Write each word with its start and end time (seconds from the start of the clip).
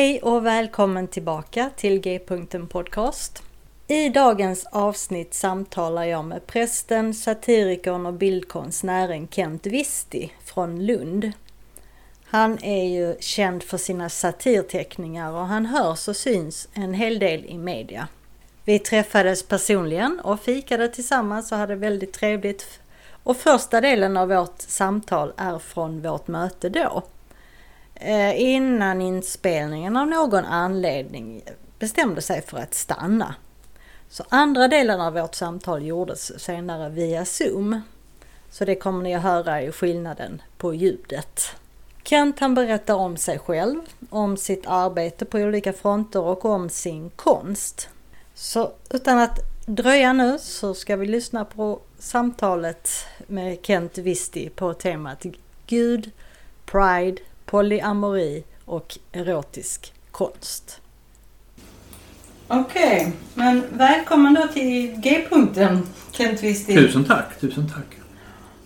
Hej 0.00 0.22
och 0.22 0.46
välkommen 0.46 1.08
tillbaka 1.08 1.70
till 1.76 2.00
G-punkten 2.00 2.66
Podcast. 2.66 3.42
I 3.86 4.08
dagens 4.08 4.66
avsnitt 4.66 5.34
samtalar 5.34 6.04
jag 6.04 6.24
med 6.24 6.46
prästen, 6.46 7.14
satirikern 7.14 8.06
och 8.06 8.12
bildkonstnären 8.12 9.28
Kent 9.28 9.66
Visti 9.66 10.32
från 10.44 10.86
Lund. 10.86 11.32
Han 12.24 12.58
är 12.62 12.84
ju 12.84 13.16
känd 13.20 13.62
för 13.62 13.78
sina 13.78 14.08
satirteckningar 14.08 15.32
och 15.32 15.46
han 15.46 15.66
hörs 15.66 16.08
och 16.08 16.16
syns 16.16 16.68
en 16.74 16.94
hel 16.94 17.18
del 17.18 17.44
i 17.44 17.58
media. 17.58 18.08
Vi 18.64 18.78
träffades 18.78 19.42
personligen 19.42 20.20
och 20.20 20.40
fikade 20.40 20.88
tillsammans 20.88 21.52
och 21.52 21.58
hade 21.58 21.74
väldigt 21.74 22.12
trevligt. 22.12 22.80
Och 23.22 23.36
första 23.36 23.80
delen 23.80 24.16
av 24.16 24.28
vårt 24.28 24.60
samtal 24.60 25.32
är 25.36 25.58
från 25.58 26.02
vårt 26.02 26.28
möte 26.28 26.68
då. 26.68 27.02
Eh, 28.02 28.40
innan 28.40 29.00
inspelningen 29.00 29.96
av 29.96 30.06
någon 30.06 30.44
anledning 30.44 31.42
bestämde 31.78 32.22
sig 32.22 32.42
för 32.42 32.58
att 32.58 32.74
stanna. 32.74 33.34
Så 34.08 34.24
andra 34.28 34.68
delen 34.68 35.00
av 35.00 35.12
vårt 35.12 35.34
samtal 35.34 35.84
gjordes 35.84 36.40
senare 36.40 36.88
via 36.88 37.24
Zoom. 37.24 37.80
Så 38.50 38.64
det 38.64 38.74
kommer 38.74 39.02
ni 39.02 39.14
att 39.14 39.22
höra 39.22 39.62
i 39.62 39.72
skillnaden 39.72 40.42
på 40.58 40.74
ljudet. 40.74 41.40
Kent 42.02 42.40
han 42.40 42.54
berättar 42.54 42.94
om 42.94 43.16
sig 43.16 43.38
själv, 43.38 43.80
om 44.10 44.36
sitt 44.36 44.66
arbete 44.66 45.24
på 45.24 45.38
olika 45.38 45.72
fronter 45.72 46.20
och 46.20 46.44
om 46.44 46.68
sin 46.68 47.10
konst. 47.10 47.88
Så 48.34 48.72
utan 48.90 49.18
att 49.18 49.38
dröja 49.66 50.12
nu 50.12 50.38
så 50.38 50.74
ska 50.74 50.96
vi 50.96 51.06
lyssna 51.06 51.44
på 51.44 51.80
samtalet 51.98 52.90
med 53.26 53.58
Kent 53.62 53.98
Visti 53.98 54.48
på 54.48 54.74
temat 54.74 55.26
Gud, 55.66 56.10
Pride, 56.66 57.22
polyamori 57.50 58.44
och 58.64 58.98
erotisk 59.12 59.92
konst. 60.10 60.80
Okej, 62.48 63.00
okay, 63.00 63.12
men 63.34 63.64
välkommen 63.72 64.34
då 64.34 64.48
till 64.48 64.94
G-punkten 64.96 65.86
Kent 66.12 66.42
Wisti. 66.42 66.74
Tusen 66.74 67.04
tack, 67.04 67.40
tusen 67.40 67.68
tack. 67.68 67.86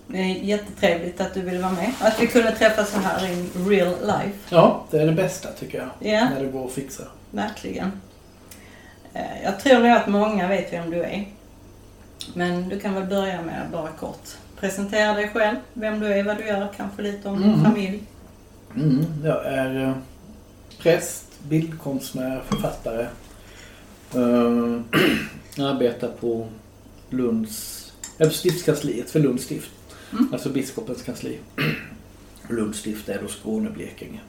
Det 0.07 0.19
är 0.19 0.35
jättetrevligt 0.35 1.21
att 1.21 1.35
du 1.35 1.43
vill 1.43 1.59
vara 1.63 1.73
med. 1.73 1.93
Att 2.01 2.23
vi 2.23 2.27
kunde 2.27 2.53
träffas 2.53 2.91
så 2.91 2.99
här 2.99 3.33
in 3.33 3.51
real 3.69 3.95
life. 4.01 4.39
Ja, 4.49 4.85
det 4.91 4.99
är 4.99 5.07
det 5.07 5.13
bästa 5.13 5.49
tycker 5.53 5.79
jag. 5.79 6.11
Yeah. 6.11 6.31
När 6.31 6.41
det 6.41 6.47
går 6.47 6.67
att 6.67 6.73
fixa. 6.73 7.03
Verkligen. 7.31 7.93
Eh, 9.15 9.43
jag 9.45 9.61
tror 9.61 9.79
nog 9.79 9.91
att 9.91 10.07
många 10.07 10.49
vet 10.49 10.73
vem 10.73 10.91
du 10.91 11.03
är. 11.03 11.29
Men 12.35 12.69
du 12.69 12.81
kan 12.81 12.95
väl 12.95 13.05
börja 13.05 13.43
med 13.43 13.63
att 13.63 13.73
bara 13.73 13.89
kort 13.89 14.29
presentera 14.61 15.15
dig 15.15 15.29
själv, 15.29 15.57
vem 15.73 16.01
du 16.01 16.07
är, 16.07 16.25
vad 16.25 16.37
du 16.37 16.47
gör, 16.47 16.69
kanske 16.77 17.03
lite 17.03 17.29
om 17.29 17.41
din 17.43 17.53
mm. 17.53 17.65
familj. 17.65 18.03
Mm, 18.77 19.05
jag 19.25 19.47
är 19.47 19.89
eh, 19.89 19.97
präst, 20.79 21.25
bildkonstnär, 21.49 22.43
författare. 22.49 23.07
Uh, 24.17 24.81
arbetar 25.59 26.09
på 26.09 26.49
Lunds, 27.11 27.93
äh, 28.19 28.31
stiftskansliet 28.31 29.11
för 29.11 29.21
Lunds 29.21 29.45
stift. 29.45 29.71
Mm. 30.13 30.29
Alltså 30.33 30.49
biskopens 30.49 31.03
kansli. 31.03 31.39
Lunds 32.49 32.79
stift 32.79 33.09
är 33.09 33.23
då 33.23 33.29
Skåne, 33.29 33.71
Blekinge. 33.71 34.21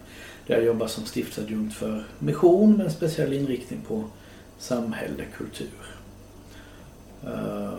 Där 0.47 0.55
jag 0.55 0.65
jobbar 0.65 0.87
som 0.87 1.05
stiftsadjunkt 1.05 1.75
för 1.75 2.03
mission 2.19 2.77
med 2.77 2.85
en 2.85 2.91
speciell 2.91 3.33
inriktning 3.33 3.79
på 3.87 4.03
samhälle, 4.59 5.25
kultur. 5.37 5.69
Uh, 7.27 7.73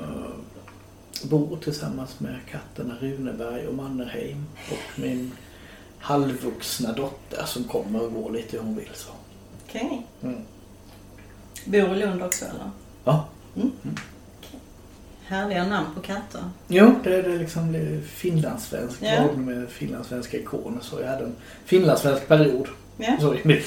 bor 1.24 1.58
tillsammans 1.62 2.20
med 2.20 2.38
katterna 2.50 2.94
Runeberg 3.00 3.66
och 3.66 3.74
Mannerheim 3.74 4.44
och 4.70 5.00
min 5.00 5.32
halvvuxna 5.98 6.92
dotter 6.92 7.44
som 7.44 7.64
kommer 7.64 8.02
och 8.02 8.12
går 8.12 8.30
lite 8.30 8.56
hur 8.56 8.64
hon 8.64 8.76
vill. 8.76 8.90
Så. 8.94 9.10
Okej. 9.68 10.06
Okay. 10.20 10.32
Mm. 10.32 10.42
Bor 11.64 11.96
i 11.96 11.98
Lund 11.98 12.22
också 12.22 12.44
eller? 12.44 12.70
Ja. 13.04 13.28
Mm. 13.56 13.70
Mm. 13.82 13.96
Okay. 14.38 14.60
Härliga 15.24 15.66
namn 15.66 15.86
på 15.94 16.00
katter. 16.00 16.40
Jo, 16.68 16.94
det 17.04 17.14
är 17.14 17.22
det 17.22 17.36
liksom 17.36 17.74
finlandssvensk. 18.06 18.96
Ja. 19.00 19.32
med 19.36 19.68
finlandssvenska 19.68 20.36
ikoner. 20.36 20.80
Så 20.80 21.00
jag 21.00 21.08
hade 21.08 21.24
en 21.24 21.36
finlandssvensk 21.64 22.28
period. 22.28 22.68
Ja. 22.96 23.16
Sorry. 23.20 23.40
Min, 23.44 23.60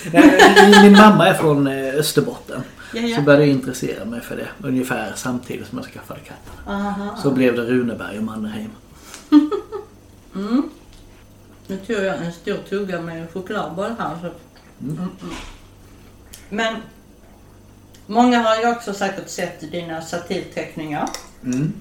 min 0.84 0.91
mamma 0.91 1.28
är 1.28 1.34
från 1.34 1.67
eh, 1.67 1.96
Österbotten. 1.96 2.63
Ja, 2.94 3.01
ja. 3.01 3.16
Så 3.16 3.22
började 3.22 3.46
jag 3.46 3.53
intressera 3.53 4.06
mig 4.06 4.22
för 4.22 4.35
det 4.35 4.47
ungefär 4.67 5.13
samtidigt 5.16 5.67
som 5.67 5.78
jag 5.78 5.88
skaffade 5.88 6.19
katter. 6.19 7.17
Så 7.22 7.31
blev 7.31 7.56
det 7.56 7.61
Runeberg 7.61 8.17
och 8.17 8.23
Mannerheim. 8.23 8.69
mm. 10.35 10.69
Nu 11.69 11.78
tog 11.78 12.06
jag 12.06 12.18
en 12.18 12.34
stor 12.34 12.57
tugga 12.69 13.02
med 13.02 13.31
chokladboll 13.31 13.96
här. 14.00 14.18
Så. 14.22 14.28
Mm. 14.28 14.97
Mm, 14.97 15.09
mm. 15.22 15.35
Men 16.50 16.75
många 18.06 18.40
har 18.40 18.56
ju 18.56 18.72
också 18.72 18.94
säkert 18.94 19.30
sett 19.30 19.72
dina 19.72 20.02
satirteckningar. 20.02 21.09
Mm. 21.44 21.74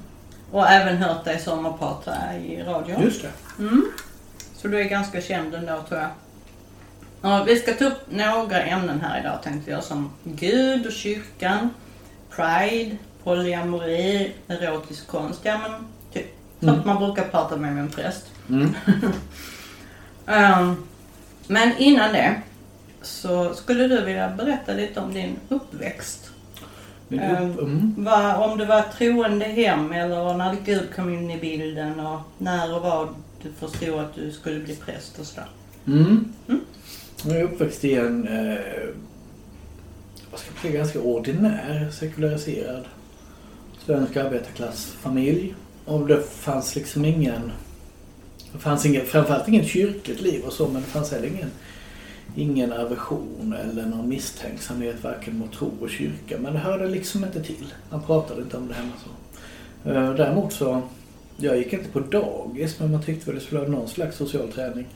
Och 0.52 0.68
även 0.68 0.96
hört 0.96 1.24
dig 1.24 1.40
sommarprata 1.40 2.36
i 2.36 2.62
radio. 2.62 3.02
Just 3.02 3.22
det. 3.22 3.62
Mm. 3.62 3.92
Så 4.56 4.68
du 4.68 4.80
är 4.80 4.84
ganska 4.84 5.20
känd 5.20 5.54
ändå 5.54 5.82
tror 5.88 6.00
jag. 6.00 6.10
Ja, 7.22 7.44
vi 7.44 7.58
ska 7.58 7.72
ta 7.72 7.84
upp 7.84 8.10
några 8.10 8.62
ämnen 8.62 9.00
här 9.00 9.20
idag 9.20 9.42
tänkte 9.42 9.70
jag 9.70 9.84
som 9.84 10.12
Gud 10.24 10.86
och 10.86 10.92
kyrkan, 10.92 11.70
Pride, 12.30 12.96
polyamori, 13.24 14.34
erotisk 14.48 15.06
konst. 15.06 15.40
Ja 15.42 15.58
men 15.58 15.72
typ. 16.12 16.26
Mm. 16.60 16.74
Sånt 16.74 16.86
man 16.86 16.98
brukar 16.98 17.24
prata 17.24 17.56
med 17.56 17.78
en 17.78 17.90
präst. 17.90 18.24
Mm. 18.48 18.74
Um, 20.28 20.76
men 21.46 21.78
innan 21.78 22.12
det 22.12 22.42
så 23.02 23.54
skulle 23.54 23.88
du 23.88 24.04
vilja 24.04 24.30
berätta 24.36 24.72
lite 24.72 25.00
om 25.00 25.14
din 25.14 25.36
uppväxt. 25.48 26.30
Min 27.08 27.20
upp, 27.20 27.58
um, 27.58 27.58
mm. 27.58 28.04
var, 28.04 28.34
om 28.34 28.58
det 28.58 28.64
var 28.64 28.82
troende 28.82 29.44
hem 29.44 29.92
eller 29.92 30.34
när 30.34 30.56
Gud 30.64 30.94
kom 30.96 31.14
in 31.14 31.30
i 31.30 31.38
bilden 31.38 32.00
och 32.00 32.20
när 32.38 32.74
och 32.74 32.82
var 32.82 33.08
du 33.42 33.52
förstod 33.52 34.00
att 34.00 34.14
du 34.14 34.32
skulle 34.32 34.60
bli 34.60 34.76
präst 34.76 35.18
och 35.18 35.26
sådär. 35.26 35.48
Mm. 35.86 36.32
Mm? 36.48 36.60
Jag 37.24 37.36
är 37.36 37.42
uppväxt 37.42 37.84
i 37.84 37.94
en 37.94 38.28
eh, 38.28 38.58
vad 40.30 40.40
ska 40.40 40.50
jag 40.54 40.62
säga, 40.62 40.78
ganska 40.78 41.00
ordinär, 41.00 41.90
sekulariserad 41.90 42.84
svensk 43.84 44.16
arbetarklassfamilj. 44.16 45.54
Och 45.84 46.06
det 46.06 46.22
fanns 46.22 46.76
liksom 46.76 47.04
ingen 47.04 47.52
det 48.52 48.58
fanns 48.58 48.86
ingen, 48.86 49.06
framförallt 49.06 49.48
inget 49.48 49.66
kyrkligt 49.66 50.20
liv 50.20 50.44
och 50.44 50.52
så 50.52 50.68
men 50.68 50.82
det 50.82 50.88
fanns 50.88 51.10
heller 51.10 51.28
ingen, 51.28 51.50
ingen 52.36 52.72
aversion 52.72 53.54
eller 53.60 53.86
någon 53.86 54.08
misstänksamhet 54.08 54.96
varken 55.02 55.38
mot 55.38 55.52
tro 55.52 55.72
och 55.80 55.90
kyrka. 55.90 56.38
Men 56.38 56.52
det 56.52 56.58
hörde 56.58 56.88
liksom 56.88 57.24
inte 57.24 57.42
till. 57.42 57.74
Man 57.90 58.02
pratade 58.02 58.42
inte 58.42 58.56
om 58.56 58.68
det 58.68 58.74
hemma 58.74 58.92
så. 59.04 59.10
Eh, 59.90 60.14
däremot 60.14 60.52
så, 60.52 60.82
jag 61.36 61.58
gick 61.58 61.72
inte 61.72 61.88
på 61.88 62.00
dagis 62.00 62.80
men 62.80 62.92
man 62.92 63.02
tyckte 63.02 63.26
väl 63.26 63.34
det 63.34 63.44
skulle 63.44 63.60
vara 63.60 63.70
någon 63.70 63.88
slags 63.88 64.16
social 64.16 64.52
träning. 64.52 64.86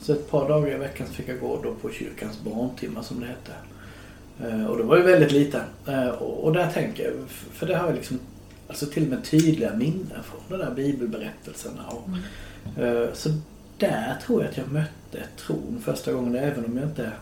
Så 0.00 0.12
ett 0.12 0.30
par 0.30 0.48
dagar 0.48 0.74
i 0.74 0.78
veckan 0.78 1.06
fick 1.06 1.28
jag 1.28 1.40
gå 1.40 1.62
då 1.62 1.74
på 1.74 1.90
kyrkans 1.90 2.40
barntimmar 2.44 3.02
som 3.02 3.20
det 3.20 3.26
hette. 3.26 3.52
Eh, 4.44 4.66
och 4.66 4.78
det 4.78 4.82
var 4.82 4.96
ju 4.96 5.02
väldigt 5.02 5.32
liten. 5.32 5.62
Eh, 5.86 6.08
och 6.08 6.52
där 6.52 6.70
tänker 6.70 7.04
jag, 7.04 7.12
för 7.28 7.66
det 7.66 7.76
har 7.76 7.86
jag 7.86 7.94
liksom 7.94 8.18
alltså 8.68 8.86
till 8.86 9.02
och 9.02 9.08
med 9.08 9.24
tydliga 9.24 9.74
minnen 9.74 10.22
från 10.24 10.40
de 10.48 10.64
där 10.64 10.74
bibelberättelserna. 10.74 11.82
Och, 11.88 12.08
mm. 12.08 12.20
Eh, 12.78 13.12
så 13.14 13.28
där 13.78 14.16
tror 14.26 14.42
jag 14.42 14.50
att 14.50 14.56
jag 14.56 14.72
mötte 14.72 15.22
tron 15.46 15.82
första 15.84 16.12
gången, 16.12 16.34
även 16.36 16.64
om 16.64 16.76
jag 16.76 16.86
inte 16.88 17.12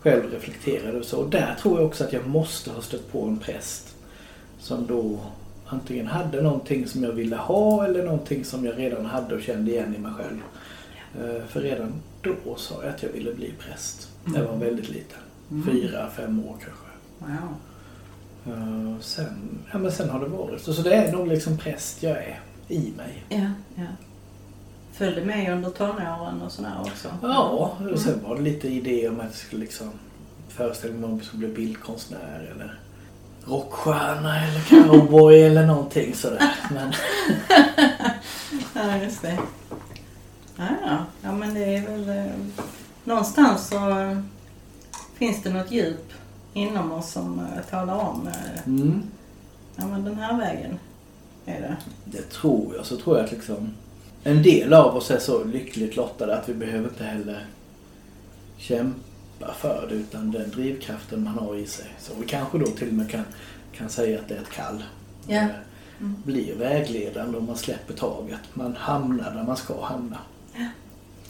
själv 0.00 0.30
reflekterade 0.32 0.98
och 0.98 1.04
så. 1.04 1.16
Och 1.20 1.30
där 1.30 1.54
tror 1.62 1.78
jag 1.80 1.86
också 1.86 2.04
att 2.04 2.12
jag 2.12 2.26
måste 2.26 2.70
ha 2.70 2.82
stött 2.82 3.12
på 3.12 3.24
en 3.24 3.38
präst 3.38 3.94
som 4.58 4.86
då 4.86 5.18
antingen 5.66 6.06
hade 6.06 6.42
någonting 6.42 6.86
som 6.86 7.04
jag 7.04 7.12
ville 7.12 7.36
ha 7.36 7.84
eller 7.84 8.04
någonting 8.04 8.44
som 8.44 8.64
jag 8.64 8.78
redan 8.78 9.06
hade 9.06 9.34
och 9.34 9.42
kände 9.42 9.70
igen 9.70 9.94
i 9.94 9.98
mig 9.98 10.12
själv. 10.12 10.40
Eh, 11.20 11.42
För 11.46 11.60
redan 11.60 11.92
då 12.22 12.56
sa 12.56 12.74
jag 12.84 12.94
att 12.94 13.02
jag 13.02 13.10
ville 13.10 13.34
bli 13.34 13.54
präst. 13.58 14.08
Jag 14.34 14.44
var 14.44 14.56
väldigt 14.56 14.88
liten. 14.88 15.18
Mm. 15.50 15.66
Fyra, 15.66 16.10
fem 16.16 16.44
år 16.44 16.56
kanske. 16.64 16.86
Wow. 17.18 17.54
Eh, 18.56 19.00
Sen, 19.00 19.58
ja, 19.72 19.78
men 19.78 19.92
sen 19.92 20.10
har 20.10 20.20
det 20.20 20.26
varit 20.26 20.60
så. 20.62 20.74
Så 20.74 20.82
det 20.82 20.94
är 20.94 21.12
nog 21.12 21.28
liksom 21.28 21.56
präst 21.56 22.02
jag 22.02 22.16
är 22.16 22.40
i 22.68 22.92
mig. 22.96 23.24
Ja, 23.28 23.50
ja. 23.74 23.86
Följde 25.00 25.24
med 25.24 25.52
under 25.52 25.70
tonåren 25.70 26.42
och 26.42 26.52
sådär 26.52 26.74
också? 26.80 27.08
Ja, 27.22 27.76
och 27.92 27.98
sen 27.98 28.22
var 28.28 28.36
det 28.36 28.42
lite 28.42 28.68
idé 28.68 29.08
om 29.08 29.20
att 29.20 29.26
jag 29.26 29.34
skulle 29.34 29.60
liksom 29.62 29.90
föreställa 30.48 30.94
mig 30.94 31.04
om 31.04 31.16
jag 31.16 31.24
skulle 31.24 31.46
bli 31.46 31.54
bildkonstnär 31.54 32.50
eller 32.54 32.78
rockstjärna 33.44 34.46
eller 34.46 34.60
cowboy 34.60 35.42
eller 35.42 35.66
någonting 35.66 36.14
sådär. 36.14 36.54
Men 36.70 36.92
Ja, 38.74 38.96
just 38.96 39.22
det. 39.22 39.38
Ja, 40.56 40.68
ja. 40.86 40.96
ja 41.22 41.32
men 41.32 41.54
det 41.54 41.76
är 41.76 41.86
väl... 41.86 42.08
Eh, 42.08 42.32
någonstans 43.04 43.68
så 43.68 43.78
finns 45.14 45.42
det 45.42 45.50
något 45.50 45.70
djup 45.70 46.12
inom 46.54 46.92
oss 46.92 47.12
som 47.12 47.38
eh, 47.38 47.64
talar 47.70 47.94
om 47.94 48.28
eh, 48.28 48.66
mm, 48.66 49.02
ja, 49.76 49.86
men 49.86 50.04
den 50.04 50.14
här 50.14 50.38
vägen 50.38 50.78
är 51.46 51.60
det. 51.60 51.76
det 52.04 52.30
tror 52.30 52.74
jag. 52.76 52.86
Så 52.86 52.96
tror 52.96 53.16
jag 53.16 53.24
att 53.24 53.32
liksom 53.32 53.74
en 54.24 54.42
del 54.42 54.72
av 54.74 54.96
oss 54.96 55.10
är 55.10 55.18
så 55.18 55.44
lyckligt 55.44 55.96
lottade 55.96 56.36
att 56.38 56.48
vi 56.48 56.54
behöver 56.54 56.88
inte 56.88 57.04
heller 57.04 57.46
kämpa 58.58 59.54
för 59.58 59.86
det 59.88 59.94
utan 59.94 60.30
den 60.30 60.50
drivkraften 60.50 61.24
man 61.24 61.38
har 61.38 61.56
i 61.56 61.66
sig. 61.66 61.86
Så 62.00 62.12
vi 62.20 62.26
kanske 62.26 62.58
då 62.58 62.66
till 62.66 62.88
och 62.88 62.94
med 62.94 63.10
kan, 63.10 63.24
kan 63.72 63.88
säga 63.88 64.18
att 64.20 64.28
det 64.28 64.34
är 64.34 64.40
ett 64.40 64.50
kall. 64.50 64.84
Eh, 65.28 65.44
Mm. 66.00 66.14
Blir 66.24 66.54
vägledande 66.54 67.38
om 67.38 67.46
man 67.46 67.56
släpper 67.56 67.94
taget. 67.94 68.38
Man 68.54 68.76
hamnar 68.76 69.34
där 69.34 69.42
man 69.42 69.56
ska 69.56 69.84
hamna. 69.84 70.18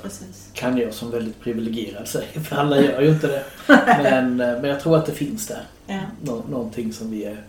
Precis. 0.03 0.49
kan 0.53 0.79
jag 0.79 0.95
som 0.95 1.11
väldigt 1.11 1.41
privilegierad 1.41 2.09
säga, 2.09 2.41
för 2.45 2.57
alla 2.57 2.81
gör 2.81 3.01
ju 3.01 3.09
inte 3.11 3.27
det. 3.27 3.45
Men, 4.03 4.41
eh, 4.41 4.61
men 4.61 4.65
jag 4.65 4.81
tror 4.81 4.97
att 4.97 5.07
det 5.07 5.13
finns 5.13 5.47
där. 5.47 5.63
Ja. 5.87 6.01
Nå- 6.23 6.45
någonting 6.51 6.93
som 6.93 7.11
vi 7.11 7.25
är 7.25 7.45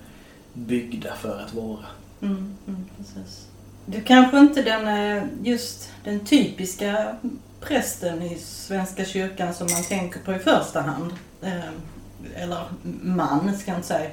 byggda 0.53 1.13
för 1.15 1.39
att 1.39 1.53
vara. 1.53 1.85
Mm, 2.21 2.53
mm, 2.67 2.85
precis. 2.97 3.47
Du 3.85 4.01
kanske 4.01 4.39
inte 4.39 4.61
den, 4.61 4.87
eh, 4.87 5.23
just 5.43 5.89
den 6.03 6.19
typiska 6.19 7.15
prästen 7.61 8.21
i 8.21 8.37
Svenska 8.37 9.05
kyrkan 9.05 9.53
som 9.53 9.67
man 9.73 9.83
tänker 9.83 10.19
på 10.19 10.33
i 10.33 10.39
första 10.39 10.81
hand. 10.81 11.13
Eh, 11.41 12.43
Eller 12.43 12.63
man, 13.01 13.57
ska 13.57 13.71
jag 13.71 13.77
inte 13.77 13.87
säga. 13.87 14.09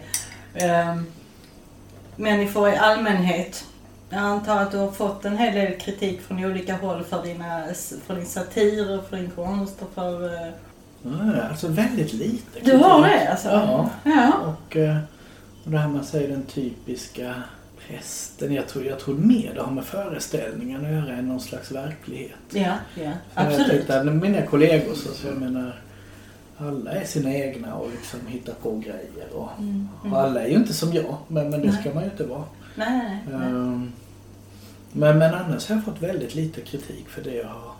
Eh, 0.54 0.96
Människor 2.16 2.68
i 2.68 2.76
allmänhet. 2.76 3.64
Jag 4.10 4.20
antar 4.20 4.62
att 4.62 4.70
du 4.70 4.78
har 4.78 4.90
fått 4.90 5.24
en 5.24 5.38
hel 5.38 5.54
del 5.54 5.80
kritik 5.80 6.20
från 6.22 6.44
olika 6.44 6.76
håll 6.76 7.04
för, 7.04 7.22
dina, 7.22 7.62
för 8.06 8.16
din 8.16 8.26
satir 8.26 8.98
och 8.98 9.08
för 9.08 9.16
din 9.16 9.30
konst 9.30 9.82
och 9.82 9.90
för... 9.94 10.30
Alltså 11.50 11.68
väldigt 11.68 12.12
lite. 12.12 12.60
Du 12.62 12.76
har 12.76 13.08
det 13.08 13.28
alltså? 13.30 13.48
Ja. 13.48 13.90
Ja. 14.04 14.32
Och, 14.38 14.76
och 15.64 15.70
det 15.70 15.78
här 15.78 15.88
man 15.88 16.04
säger 16.04 16.28
den 16.28 16.42
typiska 16.42 17.34
prästen. 17.88 18.54
Jag 18.54 18.68
tror, 18.68 18.84
jag 18.84 18.98
tror 18.98 19.14
mer 19.14 19.54
det 19.54 19.60
har 19.62 19.72
med 19.72 19.84
föreställningen 19.84 20.86
att 20.86 20.92
göra 20.92 21.16
än 21.16 21.28
någon 21.28 21.40
slags 21.40 21.70
verklighet. 21.72 22.36
Ja, 22.50 22.60
ja. 22.94 23.02
Jag 23.02 23.12
Absolut. 23.34 23.68
tänkte, 23.68 24.00
att 24.00 24.06
mina 24.06 24.42
kollegor 24.42 24.94
så, 24.94 25.08
så 25.14 25.26
jag 25.26 25.36
menar 25.36 25.80
alla 26.58 26.90
är 26.90 27.04
sina 27.04 27.34
egna 27.34 27.74
och 27.74 27.90
liksom 27.90 28.20
hittar 28.26 28.52
på 28.54 28.78
grejer. 28.78 29.32
Och, 29.32 29.48
Mm, 29.58 29.88
mm. 30.02 30.12
och 30.12 30.20
alla 30.20 30.40
är 30.40 30.48
ju 30.48 30.54
inte 30.54 30.72
som 30.74 30.92
jag, 30.92 31.16
men, 31.28 31.50
men 31.50 31.60
det 31.60 31.70
Nej. 31.70 31.80
ska 31.80 31.94
man 31.94 32.04
ju 32.04 32.10
inte 32.10 32.24
vara. 32.24 32.44
Nej, 32.74 33.18
nej, 33.30 33.38
nej. 33.38 33.48
Ehm, 33.48 33.92
Men, 34.92 35.18
men 35.18 35.34
annars 35.34 35.68
har 35.68 35.76
jag 35.76 35.84
fått 35.84 36.02
väldigt 36.02 36.34
lite 36.34 36.60
kritik 36.60 37.08
för 37.08 37.22
det 37.22 37.34
jag 37.34 37.48
har 37.48 37.72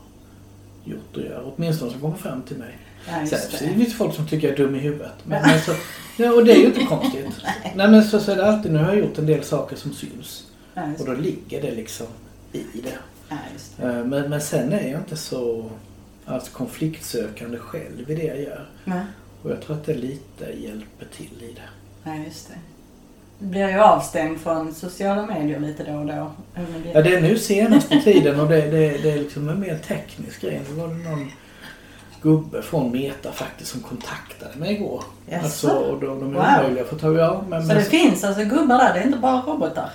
gjort 0.91 1.17
och 1.17 1.23
gör. 1.23 1.53
Åtminstone 1.57 1.91
som 1.91 2.01
kommer 2.01 2.17
fram 2.17 2.43
till 2.43 2.57
mig. 2.57 2.79
Ja, 3.09 3.27
Sen 3.27 3.39
är 3.39 3.59
det 3.61 3.73
det. 3.73 3.79
lite 3.79 3.91
folk 3.95 4.15
som 4.15 4.27
tycker 4.29 4.49
jag 4.49 4.59
är 4.59 4.65
dum 4.65 4.75
i 4.75 4.79
huvudet. 4.79 5.13
Men, 5.25 5.43
men 5.43 5.61
så, 5.61 5.73
ja, 6.17 6.33
och 6.33 6.45
det 6.45 6.53
är 6.53 6.57
ju 6.57 6.67
inte 6.67 6.85
konstigt. 6.89 7.27
Nej 7.75 7.91
men 7.91 8.05
så, 8.05 8.21
så 8.21 8.33
är 8.33 8.37
det 8.37 8.47
alltid. 8.47 8.73
Nu 8.73 8.79
har 8.79 8.87
jag 8.89 8.99
gjort 8.99 9.19
en 9.19 9.27
del 9.27 9.45
saker 9.45 9.77
som 9.77 9.93
syns. 9.93 10.45
Ja, 10.75 10.83
Och 10.99 11.07
då 11.07 11.13
ligger 11.13 11.63
det 11.63 11.71
liksom 11.75 12.07
i 12.53 12.63
det. 12.85 12.99
Ja, 13.29 13.37
det. 13.77 13.83
Ehm, 13.87 14.09
Men, 14.09 14.31
men 14.31 14.41
sen 14.41 14.73
är 14.73 14.91
jag 14.91 15.01
inte 15.01 15.17
så 15.17 15.71
alltså, 16.25 16.53
konfliktsökande 16.53 17.59
själv 17.59 18.11
i 18.11 18.15
det 18.15 18.23
jag 18.25 18.41
gör. 18.41 18.69
Nej. 18.85 19.03
Och 19.43 19.51
jag 19.51 19.63
tror 19.63 19.77
att 19.77 19.87
det 19.87 19.95
lite 19.95 20.45
hjälper 20.45 21.07
till 21.17 21.43
i 21.43 21.53
det. 21.53 21.69
Ja, 22.11 22.17
just 22.27 22.49
det. 22.49 22.55
Blir 23.39 23.69
ju 23.69 23.79
avstängd 23.81 24.41
från 24.41 24.75
sociala 24.75 25.27
medier 25.27 25.61
lite 25.61 25.85
då 25.85 25.93
och 25.93 26.07
då. 26.07 26.33
Ja, 26.93 27.03
det 27.03 27.15
är 27.15 27.21
nu 27.21 27.39
senaste 27.39 28.01
tiden 28.03 28.41
och 28.41 28.49
det, 28.49 28.61
det, 28.61 29.03
det 29.03 29.11
är 29.11 29.19
liksom 29.19 29.49
en 29.49 29.61
mer 29.61 29.79
teknisk 29.79 30.41
grej. 30.41 30.61
Det 30.69 30.81
var 30.81 30.89
det 30.89 30.95
någon 30.95 31.31
gubbe 32.23 32.63
från 32.63 32.93
Meta 32.93 33.33
faktiskt 33.33 33.71
som 33.71 33.81
kontaktade 33.81 34.57
mig 34.59 34.73
igår. 34.75 35.05
Jaså? 35.27 35.45
Alltså, 35.45 35.69
och 35.71 36.01
då, 36.01 36.07
de 36.07 36.15
är 36.15 36.25
Wow. 36.25 36.45
omöjliga 36.61 36.83
att 36.85 36.91
få 36.91 36.97
tag 36.99 37.15
i. 37.15 37.49
Men, 37.49 37.67
Så 37.69 37.75
det 37.75 37.85
finns 37.85 38.25
alltså 38.25 38.45
gubbar 38.45 38.79
där, 38.79 38.95
det 38.95 39.01
är 39.01 39.07
inte 39.07 39.19
bara 39.19 39.41
robotar? 39.43 39.91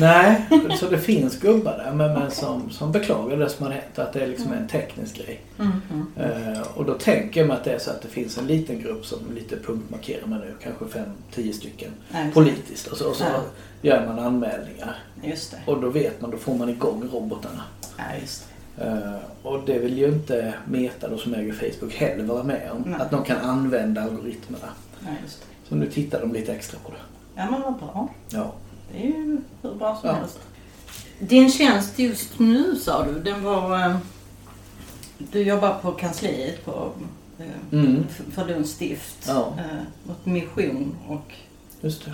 nej, 0.00 0.46
så 0.80 0.86
det 0.90 0.98
finns 0.98 1.38
gubbar 1.40 1.72
där 1.84 1.92
men, 1.92 2.12
men 2.12 2.30
som, 2.30 2.70
som 2.70 2.92
beklagar 2.92 3.36
det 3.36 3.48
som 3.50 3.66
har 3.66 3.72
hänt. 3.72 3.98
Att 3.98 4.12
det 4.12 4.20
är 4.22 4.26
liksom 4.26 4.52
en 4.52 4.68
teknisk 4.68 5.16
grej. 5.16 5.40
Mm, 5.58 5.72
mm. 5.92 6.06
Eh, 6.54 6.60
och 6.74 6.84
då 6.84 6.94
tänker 6.94 7.40
jag 7.40 7.46
mig 7.48 7.56
att 7.56 7.64
det 7.64 7.72
är 7.72 7.78
så 7.78 7.90
att 7.90 8.02
det 8.02 8.08
finns 8.08 8.38
en 8.38 8.46
liten 8.46 8.80
grupp 8.82 9.06
som 9.06 9.18
lite 9.34 9.56
punktmarkerar 9.56 10.26
mig 10.26 10.38
nu. 10.38 10.54
Kanske 10.62 10.86
fem, 10.88 11.08
tio 11.34 11.52
stycken. 11.52 11.90
Ja, 12.12 12.18
just 12.18 12.28
det. 12.28 12.34
Politiskt. 12.34 12.86
Och 12.86 12.96
så, 12.98 13.08
och 13.08 13.16
så 13.16 13.24
Ja. 13.24 13.40
gör 13.82 14.06
man 14.06 14.18
anmälningar. 14.18 14.96
Och 15.66 15.80
då 15.80 15.88
vet 15.90 16.20
man, 16.20 16.30
då 16.30 16.36
får 16.36 16.54
man 16.54 16.68
igång 16.68 17.08
robotarna. 17.12 17.62
Ja, 17.96 18.04
och 19.42 19.62
det 19.66 19.78
vill 19.78 19.98
ju 19.98 20.06
inte 20.08 20.54
Meta 20.66 21.08
då 21.08 21.18
som 21.18 21.34
äger 21.34 21.52
Facebook 21.52 21.94
heller 21.94 22.24
vara 22.24 22.42
med 22.42 22.70
om. 22.72 22.82
Nej. 22.86 23.00
Att 23.00 23.10
de 23.10 23.24
kan 23.24 23.36
använda 23.38 24.02
algoritmerna. 24.02 24.66
Ja, 25.00 25.08
just 25.24 25.40
det. 25.40 25.68
Så 25.68 25.74
nu 25.74 25.90
tittar 25.90 26.20
de 26.20 26.32
lite 26.32 26.52
extra 26.54 26.78
på 26.84 26.90
det. 26.90 26.96
Ja, 27.40 27.50
men 27.50 27.60
vad 27.62 27.74
bra. 27.78 28.08
Ja. 28.30 28.52
Det 28.92 28.98
är 29.02 29.06
ju 29.06 29.38
hur 29.62 29.74
bra 29.74 29.98
som 30.00 30.08
Ja. 30.10 30.14
helst. 30.16 30.38
Din 31.18 31.50
tjänst 31.50 31.98
just 31.98 32.38
nu 32.38 32.76
sa 32.76 33.04
du, 33.06 33.20
den 33.20 33.42
var... 33.44 33.80
eh, 33.80 33.96
Du 35.18 35.42
jobbar 35.42 35.78
på 35.82 35.92
kansliet 35.92 36.64
på, 36.64 36.90
eh, 37.38 37.46
Mm. 37.78 38.04
för 38.32 38.44
Lunds 38.44 38.70
stift. 38.70 39.16
Ja. 39.26 39.52
eh, 39.58 39.64
Mot 40.04 40.26
mission 40.26 40.94
och... 41.08 41.32
Just 41.80 42.04
det. 42.04 42.12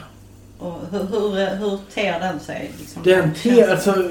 och 0.59 0.79
hur, 0.91 1.05
hur, 1.05 1.39
eh, 1.39 1.49
hur 1.49 1.79
ter 1.95 2.21
den 2.21 2.41
sig? 2.41 2.73
Liksom, 2.79 3.03
Den 3.03 3.35
te, 3.35 3.39
tjänsten? 3.41 3.71
alltså, 3.71 4.09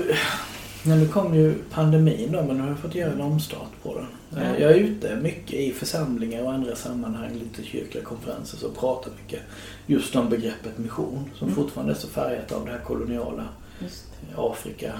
ja, 0.86 0.96
nu 0.96 1.08
kom 1.08 1.36
ju 1.36 1.54
pandemin 1.72 2.32
då 2.32 2.44
men 2.44 2.56
nu 2.58 2.62
har 2.62 2.70
jag 2.70 2.80
fått 2.80 2.96
göra 2.96 3.12
en 3.12 3.22
omstart 3.22 3.72
på 3.84 3.96
den. 3.96 4.06
Ja. 4.44 4.58
Jag 4.60 4.72
är 4.72 4.76
ute 4.76 5.16
mycket 5.16 5.54
i 5.54 5.72
församlingar 5.72 6.44
och 6.44 6.54
andra 6.54 6.76
sammanhang, 6.76 7.34
lite 7.34 7.64
kyrkliga 7.64 8.04
konferenser 8.04 8.58
så 8.58 8.70
pratar 8.70 9.12
mycket 9.22 9.40
just 9.88 10.16
om 10.16 10.30
begreppet 10.30 10.78
mission 10.78 11.30
som 11.36 11.48
Mm. 11.48 11.56
fortfarande 11.56 11.94
är 11.94 11.98
så 11.98 12.08
färgat 12.08 12.52
av 12.52 12.66
det 12.66 12.72
här 12.72 12.80
koloniala 12.80 13.46
Just. 13.80 14.06
Afrika, 14.36 14.94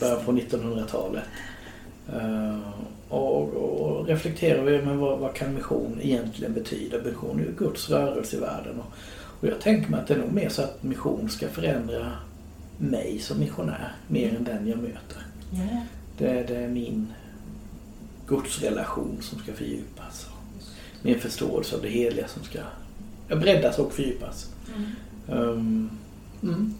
början 0.00 0.24
på 0.24 0.32
1900-talet. 0.32 1.24
Eh, 2.12 2.58
och, 3.08 3.54
och 3.54 4.06
reflekterar 4.06 4.62
vi 4.64 4.82
med 4.82 4.96
vad, 4.96 5.18
vad 5.18 5.34
kan 5.34 5.54
mission 5.54 5.98
egentligen 6.02 6.52
betyda? 6.54 6.98
Mission 6.98 7.40
är 7.40 7.44
ju 7.44 7.52
Guds 7.58 7.90
rörelse 7.90 8.36
i 8.36 8.40
världen. 8.40 8.80
Och, 8.80 8.92
och 9.40 9.48
jag 9.48 9.60
tänker 9.60 9.90
mig 9.90 10.00
att 10.00 10.06
det 10.06 10.14
är 10.14 10.18
nog 10.18 10.32
mer 10.32 10.48
så 10.48 10.62
att 10.62 10.82
mission 10.82 11.28
ska 11.28 11.48
förändra 11.48 12.12
mig 12.78 13.18
som 13.18 13.38
missionär 13.40 13.92
mer 14.08 14.36
än 14.36 14.44
den 14.44 14.66
jag 14.68 14.78
möter. 14.78 15.23
Ja. 15.54 15.80
Det, 16.18 16.42
det 16.42 16.56
är 16.56 16.68
min 16.68 17.12
gudsrelation 18.26 19.22
som 19.22 19.38
ska 19.38 19.52
fördjupas. 19.52 20.26
Min 21.02 21.20
förståelse 21.20 21.76
av 21.76 21.82
det 21.82 21.88
heliga 21.88 22.28
som 22.28 22.42
ska 22.42 22.60
breddas 23.36 23.78
och 23.78 23.92
fördjupas. 23.92 24.52
Um, 25.28 25.90
mm. 26.42 26.74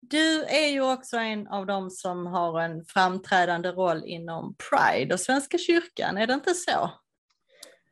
Du 0.00 0.44
är 0.44 0.68
ju 0.68 0.92
också 0.92 1.16
en 1.16 1.48
av 1.48 1.66
dem 1.66 1.90
som 1.90 2.26
har 2.26 2.60
en 2.60 2.84
framträdande 2.84 3.68
roll 3.68 4.02
inom 4.04 4.54
Pride 4.54 5.14
och 5.14 5.20
Svenska 5.20 5.58
kyrkan, 5.58 6.18
är 6.18 6.26
det 6.26 6.34
inte 6.34 6.54
så? 6.54 6.90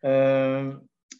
Eh, 0.09 0.75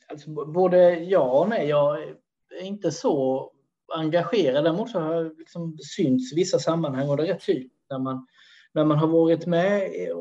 alltså, 0.09 0.31
både 0.31 0.95
ja 0.95 1.41
och 1.41 1.49
nej. 1.49 1.69
Jag 1.69 2.03
är 2.03 2.63
inte 2.63 2.91
så 2.91 3.51
engagerad. 3.95 4.65
Däremot 4.65 4.91
så 4.91 5.01
har 5.01 5.15
jag 5.15 5.39
liksom 5.39 5.79
synts 5.79 6.33
i 6.33 6.37
vissa 6.37 6.59
sammanhang 6.59 7.09
och 7.09 7.17
det 7.17 7.23
är 7.23 7.27
rätt 7.27 7.47
typiskt 7.47 7.91
när 7.91 7.99
man, 7.99 8.27
när 8.75 8.85
man 8.85 8.99
har 8.99 9.09
varit 9.09 9.47
med 9.47 9.95
i, 9.95 10.13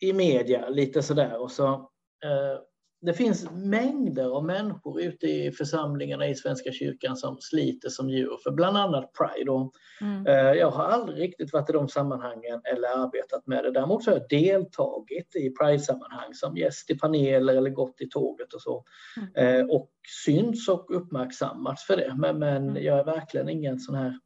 i 0.00 0.12
media 0.12 0.68
lite 0.68 1.02
sådär 1.02 1.42
och 1.42 1.50
så 1.50 1.72
eh, 2.24 2.60
det 3.02 3.12
finns 3.12 3.50
mängder 3.50 4.36
av 4.36 4.44
människor 4.44 5.00
ute 5.00 5.26
i 5.26 5.52
församlingarna 5.52 6.28
i 6.28 6.34
Svenska 6.34 6.72
kyrkan 6.72 7.16
som 7.16 7.36
sliter 7.40 7.88
som 7.88 8.10
djur 8.10 8.36
för 8.42 8.50
bland 8.50 8.76
annat 8.76 9.12
Pride. 9.12 9.70
Mm. 10.00 10.26
Eh, 10.26 10.58
jag 10.60 10.70
har 10.70 10.84
aldrig 10.84 11.22
riktigt 11.22 11.52
varit 11.52 11.70
i 11.70 11.72
de 11.72 11.88
sammanhangen 11.88 12.60
eller 12.72 12.88
arbetat 12.88 13.46
med 13.46 13.64
det. 13.64 13.70
Däremot 13.70 14.06
har 14.06 14.12
jag 14.12 14.28
deltagit 14.28 15.36
i 15.36 15.50
Pride-sammanhang 15.50 16.34
som 16.34 16.56
gäst 16.56 16.90
i 16.90 16.98
paneler 16.98 17.54
eller 17.54 17.70
gått 17.70 18.00
i 18.00 18.08
tåget 18.08 18.54
och 18.54 18.62
så. 18.62 18.84
Mm. 19.16 19.60
Eh, 19.60 19.66
och 19.66 19.90
syns 20.24 20.68
och 20.68 20.96
uppmärksammats 20.96 21.86
för 21.86 21.96
det. 21.96 22.14
Men, 22.16 22.38
men 22.38 22.68
mm. 22.68 22.82
jag 22.82 22.98
är 22.98 23.04
verkligen 23.04 23.48
ingen 23.48 23.78
sån 23.78 23.94
här 23.94 24.18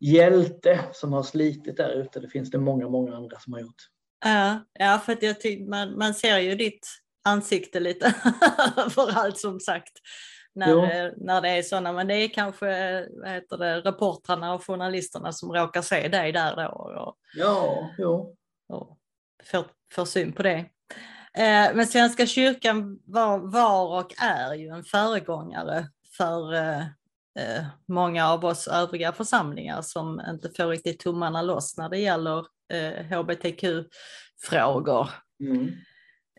hjälte 0.00 0.80
som 0.92 1.12
har 1.12 1.22
slitit 1.22 1.76
där 1.76 1.90
ute. 1.90 2.20
Det 2.20 2.28
finns 2.28 2.50
det 2.50 2.58
många, 2.58 2.88
många 2.88 3.16
andra 3.16 3.38
som 3.38 3.52
har 3.52 3.60
gjort. 3.60 3.82
Ja, 4.24 4.60
ja 4.78 4.98
för 4.98 5.12
att 5.12 5.22
jag 5.22 5.40
tycker 5.40 5.64
man, 5.64 5.98
man 5.98 6.14
ser 6.14 6.38
ju 6.38 6.54
ditt 6.54 6.88
ansikte 7.24 7.80
lite 7.80 8.14
överallt 8.76 9.38
som 9.38 9.60
sagt. 9.60 9.92
När, 10.54 10.76
det, 10.76 11.14
när 11.16 11.40
det 11.40 11.48
är 11.48 11.62
sådana, 11.62 11.92
men 11.92 12.06
det 12.06 12.14
är 12.14 12.28
kanske 12.28 12.66
vad 13.10 13.30
heter 13.30 13.58
det, 13.58 13.80
reportrarna 13.80 14.54
och 14.54 14.66
journalisterna 14.66 15.32
som 15.32 15.52
råkar 15.52 15.82
se 15.82 16.08
dig 16.08 16.32
där 16.32 16.56
då. 16.56 16.68
Och, 16.68 17.16
ja, 17.34 17.90
jo. 17.98 18.36
Och 18.68 18.98
får, 19.44 19.66
får 19.94 20.04
syn 20.04 20.32
på 20.32 20.42
det. 20.42 20.64
Eh, 21.34 21.74
men 21.74 21.86
Svenska 21.86 22.26
kyrkan 22.26 22.98
var, 23.04 23.38
var 23.38 23.98
och 23.98 24.14
är 24.22 24.54
ju 24.54 24.68
en 24.68 24.84
föregångare 24.84 25.88
för 26.16 26.54
eh, 27.38 27.64
många 27.88 28.28
av 28.28 28.44
oss 28.44 28.68
övriga 28.68 29.12
församlingar 29.12 29.82
som 29.82 30.22
inte 30.28 30.50
får 30.56 30.66
riktigt 30.66 31.00
tummarna 31.00 31.42
loss 31.42 31.76
när 31.76 31.88
det 31.88 31.98
gäller 31.98 32.46
eh, 32.72 33.04
hbtq-frågor. 33.18 35.10
Mm. 35.40 35.68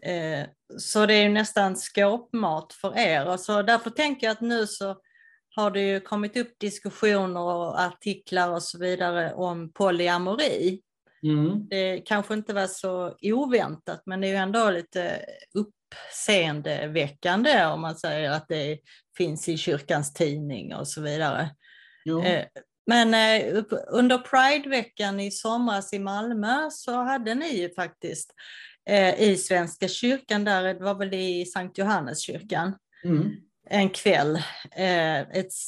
Eh, 0.02 0.48
så 0.78 1.06
det 1.06 1.14
är 1.14 1.30
nästan 1.30 1.76
skåpmat 1.76 2.74
för 2.74 2.98
er 2.98 3.28
och 3.28 3.40
så 3.40 3.62
därför 3.62 3.90
tänker 3.90 4.28
jag 4.28 4.32
att 4.32 4.42
nu 4.42 4.68
så 4.68 4.98
har 5.56 5.72
det 5.72 5.82
ju 5.82 6.00
kommit 6.00 6.38
upp 6.38 6.60
diskussioner 6.60 7.42
och 7.42 7.82
artiklar 7.82 8.50
och 8.50 8.64
så 8.64 8.80
vidare 8.80 9.34
om 9.34 9.72
polyamori. 9.74 10.82
Mm. 11.24 11.68
Det 11.70 11.98
kanske 11.98 12.34
inte 12.34 12.54
var 12.54 12.68
så 12.68 13.16
oväntat 13.22 14.02
men 14.06 14.22
det 14.22 14.28
är 14.28 14.32
ju 14.32 14.36
ändå 14.36 14.70
lite 14.70 15.26
uppseendeväckande 16.24 17.66
om 17.66 17.82
man 17.82 17.96
säger 17.96 18.32
att 18.32 18.48
det 18.48 18.80
finns 19.18 19.50
i 19.50 19.58
kyrkans 19.58 20.14
tidning 20.14 20.76
och 20.76 20.88
så 20.88 21.02
vidare. 21.02 21.50
Eh, 22.26 22.46
men 22.88 23.14
eh, 23.14 23.64
under 23.88 24.18
Prideveckan 24.18 25.20
i 25.20 25.32
somras 25.32 25.94
i 25.94 26.00
Malmö 26.00 26.70
så 26.72 26.96
hade 26.96 27.36
ni 27.36 27.58
ju 27.58 27.74
faktiskt 27.74 28.34
eh, 28.90 29.22
i 29.22 29.38
Svenska 29.38 29.88
kyrkan, 29.88 30.44
där, 30.44 30.64
det 30.64 30.84
var 30.84 30.96
väl 30.96 31.14
i 31.14 31.46
Sankt 31.46 31.78
Johanneskyrkan, 31.78 32.76
mm. 33.04 33.32
en 33.70 33.90
kväll 33.90 34.40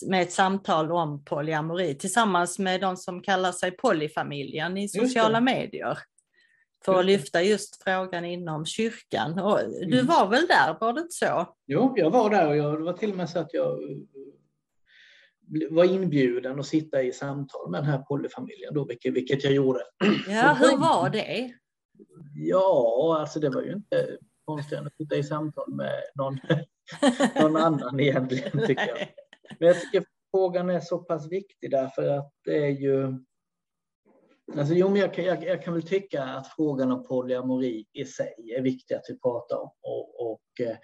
med 0.08 0.22
ett 0.22 0.32
samtal 0.32 0.92
om 0.92 1.26
polyamori 1.26 1.96
tillsammans 1.96 2.60
med 2.60 2.82
de 2.82 2.98
som 2.98 3.22
kallar 3.22 3.52
sig 3.52 3.72
polyfamiljen 3.72 4.78
i 4.78 4.90
sociala 4.90 5.42
medier. 5.42 5.98
För 6.86 7.00
att 7.00 7.06
lyfta 7.06 7.42
just 7.42 7.84
frågan 7.84 8.26
inom 8.26 8.66
kyrkan. 8.66 9.40
Och 9.40 9.60
du 9.70 10.00
mm. 10.00 10.06
var 10.06 10.28
väl 10.28 10.48
där, 10.48 10.78
var 10.80 10.94
det 10.94 11.02
inte 11.02 11.14
så? 11.14 11.56
Jo, 11.68 11.94
jag 11.98 12.10
var 12.10 12.30
där 12.30 12.48
och 12.48 12.58
jag, 12.58 12.80
det 12.80 12.84
var 12.84 12.94
till 12.94 13.12
och 13.12 13.18
med 13.18 13.30
så 13.30 13.40
att 13.40 13.54
jag 13.54 13.80
var 15.70 15.84
inbjuden 15.84 16.60
att 16.60 16.66
sitta 16.66 17.04
i 17.04 17.12
samtal 17.12 17.72
med 17.72 17.82
den 17.82 17.90
här 17.90 17.98
polyfamiljen 17.98 18.74
då, 18.74 18.86
vilket, 18.86 19.14
vilket 19.14 19.44
jag 19.44 19.54
gjorde. 19.54 19.80
Ja, 20.28 20.58
hur 20.60 20.78
var 20.78 21.10
det? 21.10 21.54
Ja, 22.36 23.18
alltså 23.20 23.40
det 23.40 23.50
var 23.50 23.62
ju 23.62 23.72
inte 23.72 24.18
konstigt 24.46 24.80
att 24.80 24.96
sitta 24.96 25.16
i 25.16 25.24
samtal 25.24 25.74
med 25.74 25.94
någon, 26.16 26.40
någon 27.42 27.56
annan 27.56 28.00
egentligen 28.00 28.68
tycker 28.68 28.88
jag. 28.88 29.08
Men 29.60 29.68
jag 29.68 29.82
tycker 29.82 30.04
frågan 30.32 30.70
är 30.70 30.80
så 30.80 30.98
pass 30.98 31.32
viktig 31.32 31.72
därför 31.72 32.10
att 32.10 32.32
det 32.46 32.58
är 32.66 32.72
ju 32.72 33.20
Alltså, 34.54 34.74
jo, 34.74 34.90
men 34.90 35.02
jag, 35.02 35.20
jag, 35.20 35.44
jag, 35.44 35.64
kan 35.64 35.74
väl 35.74 35.84
tycka 35.84 36.24
att 36.24 36.48
frågan 36.48 36.92
om 36.92 37.04
polyamori 37.04 37.86
i 37.94 38.06
sig 38.06 38.54
är 38.58 38.62
viktig 38.62 38.96
att 38.96 39.06
vi 39.10 39.20
pratar 39.20 39.58
om 39.58 39.72
och, 39.82 40.32
och 40.32 40.68
eh, 40.68 40.78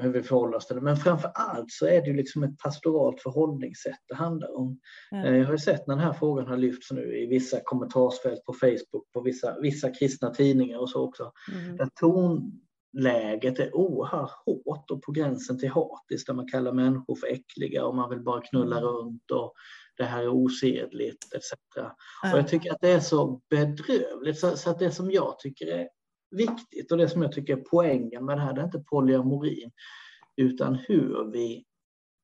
hur 0.00 0.12
vi 0.12 0.22
förhåller 0.22 0.56
oss 0.56 0.66
till 0.66 0.76
det. 0.76 0.82
Men 0.82 0.96
framför 0.96 1.30
allt 1.34 1.70
så 1.70 1.86
är 1.86 2.00
det 2.00 2.06
ju 2.06 2.16
liksom 2.16 2.42
ett 2.42 2.58
pastoralt 2.58 3.20
förhållningssätt 3.20 3.98
det 4.08 4.14
handlar 4.14 4.56
om. 4.56 4.78
Mm. 5.12 5.34
Jag 5.34 5.44
har 5.44 5.52
ju 5.52 5.58
sett 5.58 5.86
när 5.86 5.96
den 5.96 6.04
här 6.04 6.12
frågan 6.12 6.46
har 6.46 6.56
lyfts 6.56 6.90
nu 6.90 7.18
i 7.18 7.26
vissa 7.26 7.60
kommentarsfält 7.64 8.44
på 8.44 8.52
Facebook, 8.52 9.12
på 9.14 9.20
vissa, 9.20 9.60
vissa 9.60 9.90
kristna 9.90 10.30
tidningar 10.30 10.78
och 10.78 10.90
så 10.90 11.04
också. 11.04 11.32
Mm. 11.52 11.76
Där 11.76 11.88
tonläget 12.00 13.58
är 13.58 13.76
oerhört 13.76 14.30
hårt 14.46 14.90
och 14.90 15.02
på 15.02 15.12
gränsen 15.12 15.58
till 15.58 15.70
hatiskt, 15.70 16.26
där 16.26 16.34
man 16.34 16.48
kallar 16.48 16.72
människor 16.72 17.16
för 17.16 17.26
äckliga 17.26 17.86
och 17.86 17.94
man 17.94 18.10
vill 18.10 18.22
bara 18.22 18.40
knulla 18.40 18.78
mm. 18.78 18.88
runt 18.88 19.30
och 19.30 19.52
det 19.96 20.04
här 20.04 20.22
är 20.22 20.28
osedligt 20.28 21.34
etc. 21.34 21.52
Mm. 21.76 22.32
Och 22.32 22.38
jag 22.38 22.48
tycker 22.48 22.72
att 22.72 22.80
det 22.80 22.90
är 22.90 23.00
så 23.00 23.40
bedrövligt 23.50 24.38
så, 24.38 24.56
så 24.56 24.70
att 24.70 24.78
det 24.78 24.90
som 24.90 25.10
jag 25.10 25.38
tycker 25.38 25.66
är 25.66 25.88
viktigt 26.30 26.92
och 26.92 26.98
det 26.98 27.08
som 27.08 27.22
jag 27.22 27.32
tycker 27.32 27.56
är 27.56 27.60
poängen 27.70 28.24
med 28.24 28.36
det 28.36 28.42
här, 28.42 28.52
det 28.52 28.60
är 28.60 28.64
inte 28.64 28.84
polyamorin, 28.90 29.70
utan 30.36 30.74
hur 30.74 31.30
vi 31.32 31.64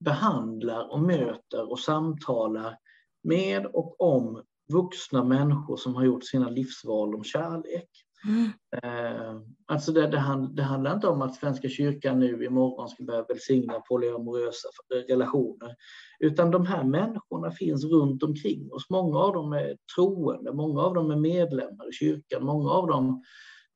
behandlar 0.05 0.93
och 0.93 1.01
möter 1.01 1.71
och 1.71 1.79
samtalar 1.79 2.79
med 3.23 3.67
och 3.67 4.01
om 4.01 4.43
vuxna 4.73 5.25
människor 5.25 5.77
som 5.77 5.95
har 5.95 6.05
gjort 6.05 6.25
sina 6.25 6.49
livsval 6.49 7.15
om 7.15 7.25
kärlek. 7.25 7.89
Mm. 8.29 8.51
Eh, 8.83 9.41
alltså 9.67 9.93
det, 9.93 10.07
det, 10.07 10.19
hand, 10.19 10.57
det, 10.57 10.63
handlar 10.63 10.95
inte 10.95 11.09
om 11.09 11.23
att 11.23 11.35
Svenska 11.35 11.69
kyrkan 11.69 12.19
nu 12.19 12.45
imorgon 12.45 12.89
ska 12.89 13.05
börja 13.05 13.25
välsigna 13.29 13.81
polyamorösa 13.81 14.69
relationer, 15.09 15.77
utan 16.19 16.51
de 16.51 16.67
här 16.67 16.85
människorna 16.85 17.51
finns 17.51 17.85
runt 17.85 18.23
omkring 18.23 18.73
oss. 18.73 18.91
Många 18.91 19.19
av 19.19 19.33
dem 19.33 19.53
är 19.53 19.77
troende, 19.97 20.53
många 20.53 20.81
av 20.83 20.95
dem 20.95 21.11
är 21.11 21.17
medlemmar 21.17 21.89
i 21.89 21.93
kyrkan, 21.93 22.45
många 22.45 22.71
av 22.71 22.87
dem 22.87 23.23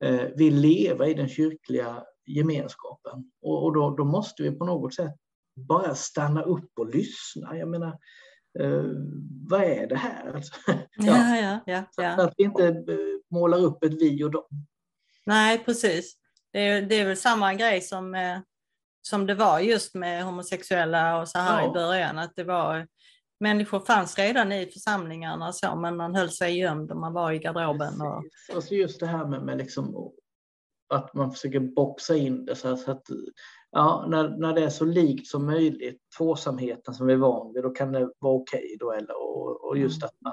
Eh, 0.05 0.27
vill 0.37 0.61
leva 0.61 1.07
i 1.07 1.15
den 1.15 1.29
kyrkliga 1.29 2.05
gemenskapen. 2.27 3.31
Och, 3.43 3.65
och 3.65 3.75
då, 3.75 3.97
då, 3.97 4.05
måste 4.05 4.43
vi 4.43 4.51
på 4.51 4.65
något 4.65 4.95
sätt 4.95 5.15
bara 5.55 5.95
stanna 5.95 6.43
upp 6.43 6.71
och 6.79 6.95
lyssna. 6.95 7.57
Jag 7.57 7.69
menar, 7.69 7.99
eh, 8.59 8.85
vad 9.51 9.63
är 9.63 9.87
det 9.87 9.97
här? 9.97 10.33
Alltså, 10.35 10.53
ja, 10.97 11.37
ja, 11.37 11.61
ja, 11.67 11.85
ja, 11.97 12.25
Att 12.25 12.35
vi 12.37 12.45
inte 12.45 12.69
eh, 12.69 13.16
målar 13.31 13.59
upp 13.59 13.85
ett 13.85 13.95
vi 13.95 14.25
och 14.25 14.31
dem. 14.31 14.67
Nej, 15.27 15.65
precis. 15.65 16.17
Det 16.53 16.61
är, 16.61 16.83
det 16.83 16.95
är 16.95 17.07
väl 17.07 17.17
samma 17.17 17.55
grej 17.55 17.81
som, 17.81 18.15
eh, 18.15 18.39
som 19.03 19.27
det 19.27 19.35
var 19.35 19.61
just 19.61 19.95
med 19.95 20.25
homosexuella 20.25 21.21
och 21.21 21.29
så 21.29 21.39
här 21.39 21.63
ja. 21.63 21.71
i 21.71 21.73
början. 21.73 22.19
Att 22.19 22.37
det 22.37 22.45
var 22.45 22.87
människor 23.41 23.81
fanns 23.81 24.19
redan 24.19 24.53
i 24.53 24.67
församlingarna 24.67 25.53
så, 25.53 25.77
men 25.77 25.97
man 25.97 26.15
höll 26.15 26.31
sig 26.31 26.59
gömd 26.59 26.91
och 26.91 26.97
man 26.97 27.13
var 27.13 27.33
i 27.33 27.39
garderoben. 27.39 28.01
Och... 28.01 28.25
Alltså 28.55 28.75
just 28.75 29.01
det 29.01 29.07
här 29.07 29.27
med, 29.27 29.43
med 29.43 29.59
liksom, 29.59 30.13
att 30.95 31.15
man 31.15 31.33
försöker 31.33 31.61
boxa 31.61 32.17
in 32.17 32.45
det 32.45 32.57
så 32.57 32.69
att 32.91 33.03
ja, 33.77 34.07
när, 34.09 34.29
när 34.29 34.53
det 34.53 34.65
är 34.65 34.71
så 34.71 34.85
likt 34.85 35.27
som 35.27 35.47
möjligt, 35.47 36.01
tvåsamheten 36.19 36.95
som 36.95 37.07
vi 37.07 37.13
är 37.13 37.17
van 37.17 37.53
vid, 37.55 37.63
då 37.63 37.71
kan 37.71 37.93
det 37.93 38.11
vara 38.19 38.35
okej 38.35 38.77
okay 38.83 39.01
då. 39.07 39.15
och, 39.15 39.69
och 39.69 39.79
just 39.79 40.03
mm. 40.03 40.07
att 40.07 40.21
man, 40.21 40.33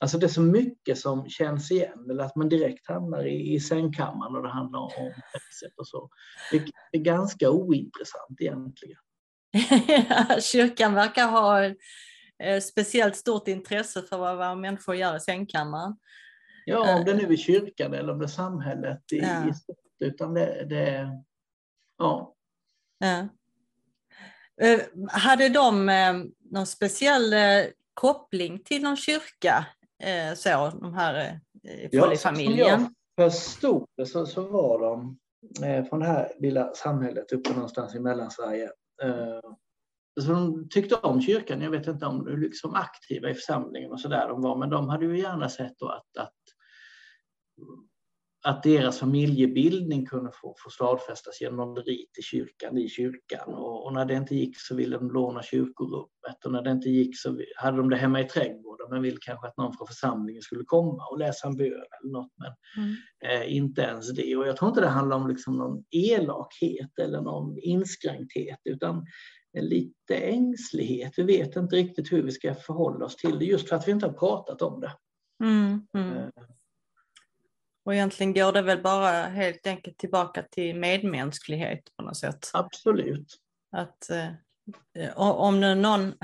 alltså 0.00 0.18
det 0.18 0.26
är 0.26 0.28
så 0.28 0.42
mycket 0.42 0.98
som 0.98 1.28
känns 1.28 1.70
igen, 1.70 2.10
eller 2.10 2.24
att 2.24 2.36
man 2.36 2.48
direkt 2.48 2.88
hamnar 2.88 3.26
i, 3.26 3.54
i 3.54 3.60
sängkammaren 3.60 4.36
och 4.36 4.42
det 4.42 4.48
handlar 4.48 4.80
om 4.80 4.90
sexet 5.32 5.78
och 5.78 5.88
så. 5.88 6.10
Det 6.50 6.98
är 6.98 7.02
ganska 7.02 7.50
ointressant 7.50 8.40
egentligen. 8.40 8.98
Kyrkan 10.40 10.94
verkar 10.94 11.30
ha 11.30 11.74
Eh, 12.42 12.60
speciellt 12.60 13.16
stort 13.16 13.48
intresse 13.48 14.02
för 14.02 14.18
vad, 14.18 14.36
vad 14.36 14.58
människor 14.58 14.94
gör 14.94 15.16
i 15.16 15.20
sängkammaren. 15.20 15.96
Ja, 16.64 16.96
om 16.96 17.04
det 17.04 17.14
nu 17.14 17.32
är 17.32 17.36
kyrkan 17.36 17.94
eller 17.94 18.12
om 18.12 18.18
det 18.18 18.24
är 18.24 18.28
samhället 18.28 19.12
i, 19.12 19.18
ja. 19.18 19.48
i 19.48 19.54
stort, 19.54 19.76
utan 20.04 20.34
det, 20.34 20.66
det 20.68 21.08
ja. 21.98 22.35
Ja. 22.98 23.28
Eh, 24.62 24.80
hade 25.08 25.48
de 25.48 25.88
eh, 25.88 26.14
någon 26.50 26.66
speciell 26.66 27.34
koppling 27.94 28.58
till 28.64 28.82
någon 28.82 28.96
kyrka, 28.96 29.66
så, 30.36 30.70
de 30.80 30.94
här 30.94 31.40
polyfamiljen? 32.00 32.80
Ja, 32.80 32.90
jag 33.16 33.32
förstod 33.32 33.88
det 33.96 34.06
så, 34.06 34.26
så 34.26 34.42
var 34.48 34.80
de 34.80 35.18
från 35.88 36.00
det 36.00 36.06
här 36.06 36.32
lilla 36.38 36.74
samhället 36.74 37.32
uppe 37.32 37.52
någonstans 37.52 37.94
i 37.94 38.00
Mellansverige 38.00 38.70
så 40.20 40.32
de 40.32 40.68
tyckte 40.68 40.94
om 40.94 41.20
kyrkan. 41.20 41.60
Jag 41.60 41.70
vet 41.70 41.86
inte 41.86 42.06
om 42.06 42.26
hur 42.26 42.36
liksom 42.36 42.74
aktiva 42.74 43.30
i 43.30 43.34
församlingen 43.34 43.92
och 43.92 44.00
så 44.00 44.08
där 44.08 44.28
de 44.28 44.42
var, 44.42 44.56
men 44.56 44.70
de 44.70 44.88
hade 44.88 45.04
ju 45.04 45.18
gärna 45.18 45.48
sett 45.48 45.82
att, 45.82 46.16
att, 46.18 46.34
att 48.46 48.62
deras 48.62 48.98
familjebildning 48.98 50.06
kunde 50.06 50.30
få, 50.34 50.54
få 50.58 50.70
stadfästas 50.70 51.40
genom 51.40 51.76
rit 51.76 52.18
i 52.18 52.22
kyrkan, 52.22 52.78
i 52.78 52.88
kyrkan 52.88 53.54
och, 53.54 53.86
och 53.86 53.92
när 53.92 54.04
det 54.04 54.14
inte 54.14 54.34
gick 54.34 54.60
så 54.60 54.74
ville 54.74 54.96
de 54.96 55.10
låna 55.10 55.42
kyrkorummet 55.42 56.44
och 56.44 56.52
när 56.52 56.62
det 56.62 56.70
inte 56.70 56.88
gick 56.88 57.18
så 57.18 57.40
hade 57.56 57.76
de 57.76 57.90
det 57.90 57.96
hemma 57.96 58.20
i 58.20 58.24
trädgården 58.24 58.86
men 58.90 59.02
ville 59.02 59.18
kanske 59.20 59.48
att 59.48 59.56
någon 59.56 59.76
från 59.76 59.86
församlingen 59.86 60.42
skulle 60.42 60.64
komma 60.64 61.06
och 61.10 61.18
läsa 61.18 61.46
en 61.46 61.56
bön 61.56 61.70
eller 61.70 62.12
något. 62.12 62.32
Men 62.36 62.52
mm. 62.84 63.42
eh, 63.42 63.56
inte 63.56 63.82
ens 63.82 64.12
det. 64.14 64.36
Och 64.36 64.46
jag 64.46 64.56
tror 64.56 64.68
inte 64.68 64.80
det 64.80 64.86
handlar 64.86 65.16
om 65.16 65.28
liksom 65.28 65.56
någon 65.56 65.84
elakhet 65.90 66.98
eller 66.98 67.20
någon 67.20 67.58
inskränkthet 67.58 68.60
utan 68.64 69.06
lite 69.60 70.16
ängslighet. 70.16 71.12
Vi 71.16 71.22
vet 71.22 71.56
inte 71.56 71.76
riktigt 71.76 72.12
hur 72.12 72.22
vi 72.22 72.30
ska 72.30 72.54
förhålla 72.54 73.04
oss 73.04 73.16
till 73.16 73.38
det 73.38 73.44
just 73.44 73.68
för 73.68 73.76
att 73.76 73.88
vi 73.88 73.92
inte 73.92 74.06
har 74.06 74.12
pratat 74.12 74.62
om 74.62 74.80
det. 74.80 74.92
Mm, 75.44 75.86
mm. 75.94 76.30
Och 77.86 77.94
egentligen 77.94 78.34
går 78.34 78.52
det 78.52 78.62
väl 78.62 78.82
bara 78.82 79.10
helt 79.10 79.66
enkelt 79.66 79.98
tillbaka 79.98 80.42
till 80.42 80.76
medmänsklighet 80.76 81.80
på 81.96 82.02
något 82.02 82.16
sätt. 82.16 82.50
Absolut. 82.52 83.36
Att 83.76 84.10
eh, 84.98 85.18
om 85.18 85.60
nu 85.60 85.74
någon, 85.74 86.14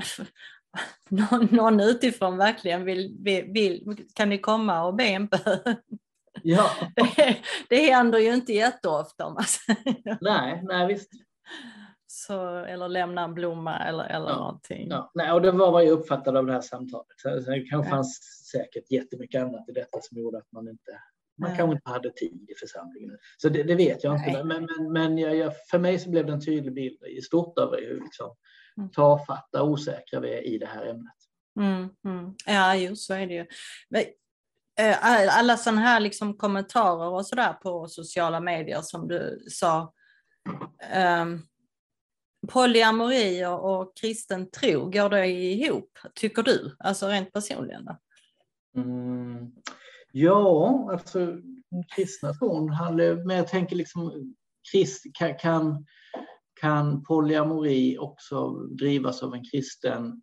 någon, 1.09 1.45
någon 1.51 1.79
utifrån 1.79 2.37
verkligen 2.37 2.85
vill, 2.85 3.17
vill, 3.19 3.51
vill, 3.53 4.05
kan 4.13 4.29
ni 4.29 4.37
komma 4.37 4.83
och 4.83 4.95
be 4.95 5.03
en 5.03 5.27
bön? 5.27 5.75
Ja. 6.43 6.69
Det, 6.95 7.37
det 7.69 7.91
händer 7.91 8.19
ju 8.19 8.33
inte 8.33 8.53
jätteofta 8.53 9.25
om 9.25 9.33
man 9.33 9.43
säger. 9.43 10.17
Nej, 10.21 10.61
nej 10.63 10.87
visst. 10.87 11.11
Så, 12.07 12.57
eller 12.57 12.89
lämna 12.89 13.23
en 13.23 13.33
blomma 13.33 13.77
eller, 13.77 14.03
eller 14.03 14.29
ja. 14.29 14.35
någonting. 14.35 14.87
Ja. 14.89 15.11
Nej, 15.13 15.31
och 15.31 15.41
det 15.41 15.51
var 15.51 15.71
vad 15.71 15.83
jag 15.83 15.91
uppfattade 15.91 16.39
av 16.39 16.45
det 16.45 16.53
här 16.53 16.61
samtalet. 16.61 17.07
det 17.23 17.67
kanske 17.69 17.89
ja. 17.89 17.95
fanns 17.95 18.19
säkert 18.51 18.91
jättemycket 18.91 19.41
annat 19.41 19.69
i 19.69 19.71
detta 19.71 19.97
som 20.01 20.17
gjorde 20.17 20.37
att 20.37 20.51
man 20.51 20.67
inte 20.67 20.99
man 21.41 21.49
ja. 21.49 21.57
kanske 21.57 21.75
inte 21.75 21.89
hade 21.89 22.11
tid 22.11 22.49
i 22.49 22.55
församlingen. 22.59 23.17
Så 23.37 23.49
det, 23.49 23.63
det 23.63 23.75
vet 23.75 24.03
jag 24.03 24.15
inte. 24.15 24.43
Men, 24.43 24.67
men, 24.77 24.93
men 24.93 25.17
jag, 25.17 25.35
jag, 25.35 25.53
för 25.71 25.79
mig 25.79 25.99
så 25.99 26.09
blev 26.09 26.25
det 26.25 26.33
en 26.33 26.45
tydlig 26.45 26.73
bild 26.73 27.03
i 27.03 27.21
stort 27.21 27.59
av 27.59 27.75
hur 27.75 28.01
liksom, 28.03 28.35
mm. 28.77 28.91
tafatta 28.91 29.63
osäkra 29.63 30.19
vi 30.19 30.33
är 30.33 30.41
i 30.41 30.57
det 30.57 30.65
här 30.65 30.85
ämnet. 30.85 31.13
Mm, 31.59 31.89
mm. 32.05 32.35
Ja, 32.45 32.75
jo, 32.75 32.95
så 32.95 33.13
är 33.13 33.27
det 33.27 33.33
ju. 33.33 33.45
Men, 33.89 34.01
eh, 34.79 35.37
alla 35.37 35.57
sådana 35.57 35.81
här 35.81 35.99
liksom 35.99 36.37
kommentarer 36.37 37.09
och 37.09 37.25
sådär 37.25 37.53
på 37.53 37.87
sociala 37.87 38.39
medier 38.39 38.81
som 38.81 39.07
du 39.07 39.45
sa. 39.49 39.93
Um, 41.21 41.47
polyamori 42.47 43.45
och, 43.45 43.81
och 43.81 43.97
kristen 43.97 44.51
tro, 44.51 44.89
går 44.89 45.09
det 45.09 45.27
ihop, 45.27 45.99
tycker 46.15 46.43
du? 46.43 46.75
Alltså 46.79 47.07
rent 47.07 47.33
personligen? 47.33 47.87
Mm. 48.75 49.51
Ja, 50.15 50.89
alltså 50.91 51.37
kristna 51.95 52.33
tron 52.33 52.69
handlar 52.69 53.25
men 53.25 53.37
jag 53.37 53.47
tänker 53.47 53.75
liksom 53.75 54.33
krist, 54.71 55.03
kan, 55.39 55.85
kan 56.61 57.03
polyamori 57.03 57.97
också 57.97 58.49
drivas 58.53 59.23
av 59.23 59.33
en 59.33 59.43
kristen 59.51 60.21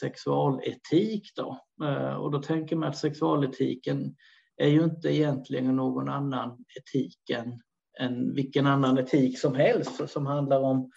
sexualetik 0.00 1.32
då? 1.36 1.58
Eh, 1.84 2.14
och 2.14 2.30
då 2.30 2.42
tänker 2.42 2.76
man 2.76 2.88
att 2.88 2.96
sexualetiken 2.96 4.16
är 4.56 4.68
ju 4.68 4.84
inte 4.84 5.08
egentligen 5.08 5.76
någon 5.76 6.08
annan 6.08 6.64
etik 6.78 7.30
än, 7.30 7.60
än 8.00 8.34
vilken 8.34 8.66
annan 8.66 8.98
etik 8.98 9.38
som 9.38 9.54
helst 9.54 10.10
som 10.10 10.26
handlar 10.26 10.60
om, 10.60 10.90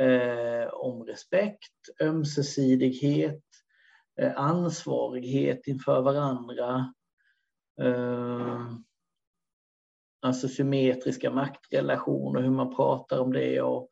eh, 0.00 0.68
om 0.72 1.04
respekt, 1.04 2.00
ömsesidighet, 2.02 3.42
eh, 4.20 4.32
ansvarighet 4.36 5.66
inför 5.66 6.02
varandra, 6.02 6.94
alltså 10.22 10.48
symmetriska 10.48 11.30
maktrelationer, 11.30 12.42
hur 12.42 12.50
man 12.50 12.76
pratar 12.76 13.18
om 13.18 13.32
det 13.32 13.60
och 13.60 13.88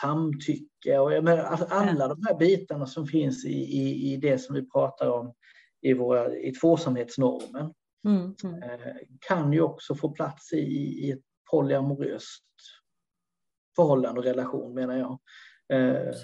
samtycke 0.00 0.98
och 0.98 1.12
jag 1.12 1.24
menar, 1.24 1.42
alltså 1.42 1.66
alla 1.70 2.08
de 2.08 2.26
här 2.26 2.38
bitarna 2.38 2.86
som 2.86 3.06
finns 3.06 3.44
i, 3.44 3.58
i, 3.58 4.12
i 4.12 4.16
det 4.16 4.38
som 4.38 4.54
vi 4.54 4.70
pratar 4.70 5.10
om 5.10 5.34
i, 5.82 5.92
våra, 5.92 6.36
i 6.36 6.52
tvåsamhetsnormen 6.52 7.74
mm, 8.06 8.34
mm. 8.44 8.62
Eh, 8.62 8.96
kan 9.20 9.52
ju 9.52 9.60
också 9.60 9.94
få 9.94 10.08
plats 10.08 10.52
i, 10.52 10.58
i 11.06 11.10
ett 11.10 11.22
polyamoröst 11.50 12.44
förhållande 13.76 14.20
och 14.20 14.26
relation 14.26 14.74
menar 14.74 14.96
jag. 14.96 15.18
Eh, 15.72 16.14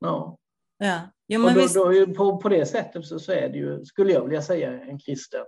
ja. 0.00 0.38
Ja. 0.78 1.00
Jo, 1.28 1.44
och 1.44 1.52
då, 1.54 1.66
då, 1.74 2.14
på, 2.14 2.36
på 2.36 2.48
det 2.48 2.66
sättet 2.66 3.06
så, 3.06 3.18
så, 3.18 3.32
är 3.32 3.48
det 3.48 3.58
ju, 3.58 3.84
skulle 3.84 4.12
jag 4.12 4.24
vilja 4.24 4.42
säga, 4.42 4.80
en 4.80 4.98
kristen 4.98 5.44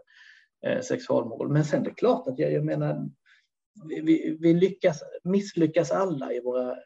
eh, 0.67 0.81
sexualmoral. 0.81 1.49
Men 1.49 1.65
sen 1.65 1.81
är 1.81 1.85
det 1.85 1.95
klart 1.95 2.27
att 2.27 2.39
jag, 2.39 2.53
jag 2.53 2.65
menar, 2.65 3.11
vi, 3.89 4.37
vi 4.41 4.55
lyckas, 4.55 5.03
misslyckas 5.25 5.91
alla 5.91 6.33
i 6.33 6.41
våra 6.41 6.77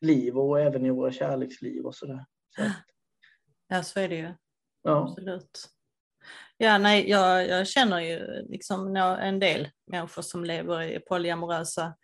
liv 0.00 0.38
och 0.38 0.60
även 0.60 0.86
i 0.86 0.90
våra 0.90 1.12
kärleksliv 1.12 1.86
och 1.86 1.94
sådär. 1.94 2.24
Så 2.56 2.62
ja, 3.68 3.82
så 3.82 4.00
är 4.00 4.08
det 4.08 4.16
ju. 4.16 4.34
Ja. 4.82 5.02
Absolut. 5.02 5.68
Ja, 6.56 6.78
nej, 6.78 7.10
jag, 7.10 7.48
jag 7.48 7.66
känner 7.66 8.00
ju 8.00 8.46
liksom 8.48 8.96
en 8.96 9.38
del 9.38 9.68
människor 9.86 10.22
som 10.22 10.44
lever 10.44 10.82
i 10.82 11.00
polyamorösa 11.00 11.94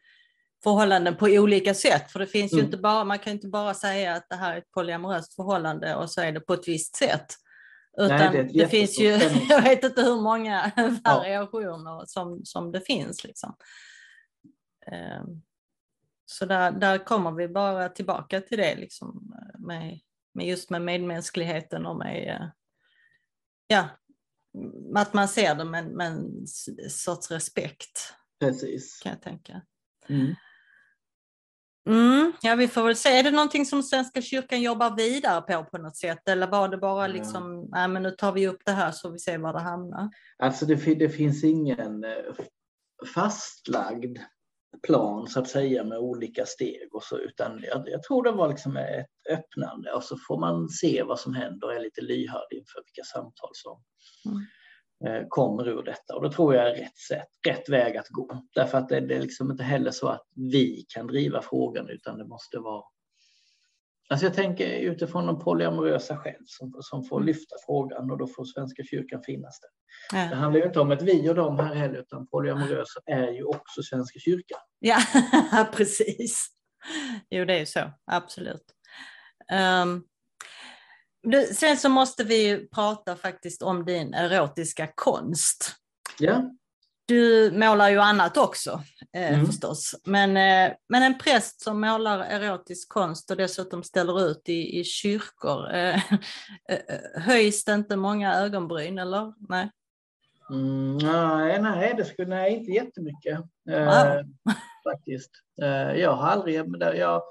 förhållanden 0.65 1.17
på 1.17 1.27
olika 1.27 1.75
sätt. 1.75 2.11
För 2.11 2.19
det 2.19 2.27
finns 2.27 2.53
mm. 2.53 2.61
ju 2.61 2.67
inte 2.67 2.79
bara, 2.79 3.05
man 3.05 3.19
kan 3.19 3.33
inte 3.33 3.49
bara 3.49 3.75
säga 3.75 4.15
att 4.15 4.29
det 4.29 4.37
här 4.37 4.55
är 4.55 4.59
ett 4.59 4.71
polyamoröst 4.71 5.35
förhållande 5.35 5.95
och 5.95 6.11
så 6.11 6.21
är 6.21 6.33
det 6.33 6.41
på 6.41 6.55
ett 6.55 6.69
visst 6.69 6.97
sätt. 6.97 7.35
Utan 7.99 8.17
Nej, 8.17 8.31
det, 8.33 8.59
det 8.59 8.69
finns 8.69 8.99
ju, 8.99 9.09
jag 9.49 9.63
vet 9.63 9.85
inte 9.85 10.03
hur 10.03 10.21
många 10.21 10.73
variationer 11.05 11.91
ja. 11.91 12.05
som, 12.07 12.45
som 12.45 12.73
det 12.73 12.81
finns. 12.81 13.25
Liksom. 13.25 13.57
Ehm, 14.87 15.43
så 16.25 16.47
där, 16.47 16.73
där 16.73 17.05
kommer 17.05 17.33
vi 17.33 17.49
bara 17.49 17.89
tillbaka 17.89 18.41
till 18.41 18.59
det, 18.59 18.75
liksom, 18.75 19.35
med, 19.59 20.01
med 20.35 20.47
just 20.47 20.71
med 20.71 20.83
medmänskligheten 20.83 21.87
och 21.87 21.97
med 21.97 22.29
eh, 22.29 22.49
ja, 23.67 23.89
att 24.97 25.15
man 25.15 25.29
ser 25.29 25.55
det 25.55 25.65
med, 25.65 25.87
med 25.87 26.07
en 26.07 26.47
sorts 26.91 27.31
respekt. 27.31 28.15
Precis. 28.41 29.01
Kan 29.03 29.13
jag 29.13 29.23
tänka. 29.23 29.63
Mm. 30.09 30.35
Mm, 31.87 32.33
ja, 32.43 32.55
vi 32.55 32.69
får 32.69 32.83
väl 32.83 32.97
se. 32.97 33.09
Är 33.09 33.23
det 33.23 33.31
någonting 33.31 33.67
som 33.67 33.83
Svenska 33.83 34.23
kyrkan 34.23 34.63
jobbar 34.63 34.97
vidare 34.97 35.43
på 35.43 35.65
på 35.65 35.79
något 35.79 35.97
sätt? 35.97 36.29
Eller 36.29 36.47
var 36.47 36.69
det 36.69 36.79
bara 36.79 37.07
liksom, 37.07 37.69
nej 37.71 37.89
men 37.89 38.03
nu 38.03 38.11
tar 38.11 38.33
vi 38.33 38.49
upp 38.49 38.63
det 38.65 38.73
här 38.73 38.93
så 38.93 39.11
vi 39.11 39.19
ser 39.19 39.39
var 39.39 39.53
det 39.53 39.61
hamnar? 39.61 40.09
Alltså 40.39 40.67
det, 40.67 40.95
det 40.95 41.09
finns 41.09 41.45
ingen 41.45 42.05
eh, 42.05 42.35
fastlagd 43.15 44.19
plan 44.83 45.29
så 45.29 45.41
att 45.41 45.49
säga 45.49 45.85
med 45.85 45.99
olika 45.99 46.47
steg 46.47 46.95
och 46.95 47.03
så 47.03 47.19
utan 47.19 47.63
jag, 47.63 47.89
jag 47.89 48.03
tror 48.03 48.23
det 48.23 48.33
var 48.33 48.49
liksom 48.49 48.77
ett 48.77 49.07
öppnande 49.31 49.93
och 49.93 50.05
så 50.05 50.17
får 50.29 50.41
man 50.41 50.69
se 50.69 51.03
vad 51.03 51.21
som 51.21 51.35
händer 51.35 51.67
och 51.67 51.75
är 51.75 51.81
lite 51.81 52.01
lyhörd 52.01 52.53
inför 52.53 52.83
vilka 52.85 53.05
samtal 53.05 53.51
som, 53.53 53.83
mm. 54.27 54.47
Eh, 55.07 55.23
kommer 55.29 55.69
ur 55.69 55.83
detta. 55.83 56.17
Och 56.17 56.23
det 56.23 56.33
tror 56.33 56.55
jag 56.55 56.71
är 56.71 56.75
rätt, 56.75 56.99
sätt, 56.99 57.29
rätt 57.49 57.69
väg 57.69 57.97
att 57.97 58.09
gå. 58.09 58.43
Därför 58.55 58.79
att 58.79 58.89
det, 58.89 59.01
det 59.01 59.15
är 59.15 59.21
liksom 59.21 59.51
inte 59.51 59.63
heller 59.63 59.91
så 59.91 60.09
att 60.09 60.27
vi 60.35 60.85
kan 60.89 61.07
driva 61.07 61.43
frågan 61.43 61.89
utan 61.89 62.19
det 62.19 62.25
måste 62.25 62.59
vara 62.59 62.85
Alltså 64.11 64.27
jag 64.27 64.35
tänker 64.35 64.67
utifrån 64.67 65.27
de 65.27 65.39
polyamorösa 65.39 66.17
själv 66.17 66.43
som, 66.47 66.73
som 66.81 67.05
får 67.05 67.21
lyfta 67.21 67.57
frågan 67.67 68.11
och 68.11 68.19
då 68.19 68.27
får 68.27 68.45
Svenska 68.45 68.83
kyrkan 68.85 69.23
finnas 69.23 69.61
där. 69.61 69.71
Ja. 70.19 70.29
Det 70.31 70.37
handlar 70.37 70.61
ju 70.61 70.67
inte 70.67 70.81
om 70.81 70.91
ett 70.91 71.03
vi 71.03 71.31
och 71.31 71.35
dem 71.35 71.59
här 71.59 71.75
heller 71.75 71.99
utan 71.99 72.27
polyamorösa 72.27 73.01
är 73.07 73.33
ju 73.33 73.45
också 73.45 73.83
Svenska 73.83 74.19
kyrkan. 74.19 74.59
Ja, 74.79 74.99
precis. 75.77 76.47
Jo, 77.31 77.45
det 77.45 77.55
är 77.55 77.59
ju 77.59 77.67
så, 77.67 77.93
absolut. 78.07 78.65
Um, 79.83 80.05
du, 81.23 81.47
sen 81.47 81.77
så 81.77 81.89
måste 81.89 82.25
vi 82.25 82.69
prata 82.69 83.17
faktiskt 83.17 83.63
om 83.63 83.85
din 83.85 84.15
erotiska 84.15 84.89
konst. 84.95 85.75
Ja. 86.19 86.51
Du 87.07 87.51
målar 87.55 87.91
ju 87.91 87.99
annat 87.99 88.37
också 88.37 88.83
eh, 89.17 89.35
mm. 89.35 89.47
förstås. 89.47 89.95
Men, 90.05 90.37
eh, 90.37 90.77
men 90.89 91.03
en 91.03 91.19
präst 91.19 91.61
som 91.61 91.81
målar 91.81 92.19
erotisk 92.19 92.89
konst 92.89 93.31
och 93.31 93.37
dessutom 93.37 93.83
ställer 93.83 94.31
ut 94.31 94.49
i, 94.49 94.81
i 94.81 94.85
kyrkor, 94.85 95.75
eh, 95.75 95.95
eh 96.69 97.23
höjs 97.23 97.65
det 97.65 97.75
inte 97.75 97.97
många 97.97 98.35
ögonbryn 98.35 98.99
eller? 98.99 99.35
Nej. 99.49 99.71
Mm, 100.51 100.97
nej, 100.97 101.63
nej, 101.63 101.95
det 101.97 102.05
skulle, 102.05 102.29
nej, 102.29 102.55
inte 102.55 102.71
jättemycket. 102.71 103.41
Eh, 103.71 104.21
faktiskt. 104.85 105.31
Eh, 105.63 105.93
jag 106.01 106.13
har 106.13 106.29
aldrig, 106.29 106.55
jag, 106.97 107.23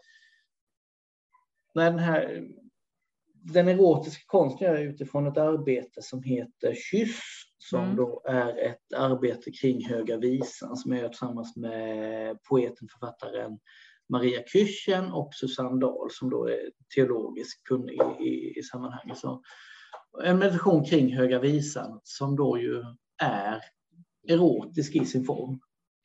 när 1.74 1.92
den 1.92 2.00
här 2.00 2.48
den 3.44 3.68
erotiska 3.68 4.24
konsten 4.26 4.76
är 4.76 4.82
utifrån 4.82 5.28
ett 5.28 5.38
arbete 5.38 6.02
som 6.02 6.24
heter 6.24 6.76
Kyss 6.92 7.20
som 7.58 7.84
mm. 7.84 7.96
då 7.96 8.22
är 8.26 8.58
ett 8.58 8.94
arbete 8.96 9.52
kring 9.52 9.86
Höga 9.86 10.18
Visan 10.18 10.76
som 10.76 10.92
jag 10.92 11.02
gör 11.02 11.10
tillsammans 11.10 11.56
med 11.56 12.38
poeten, 12.44 12.88
författaren 12.92 13.60
Maria 14.10 14.44
Kyrchen 14.48 15.12
och 15.12 15.34
Susanne 15.34 15.80
Dahl 15.80 16.12
som 16.12 16.30
då 16.30 16.48
är 16.48 16.72
teologisk 16.96 17.68
kunnig 17.68 18.00
i, 18.20 18.24
i, 18.24 18.60
i 18.60 18.64
sammanhanget. 18.64 19.18
Så 19.18 19.42
en 20.24 20.40
meditation 20.40 20.86
kring 20.86 21.16
Höga 21.16 21.40
Visan 21.40 22.00
som 22.04 22.36
då 22.36 22.60
ju 22.60 22.84
är 23.24 23.62
erotisk 24.28 24.96
i 24.96 25.06
sin 25.06 25.26
form. 25.26 25.60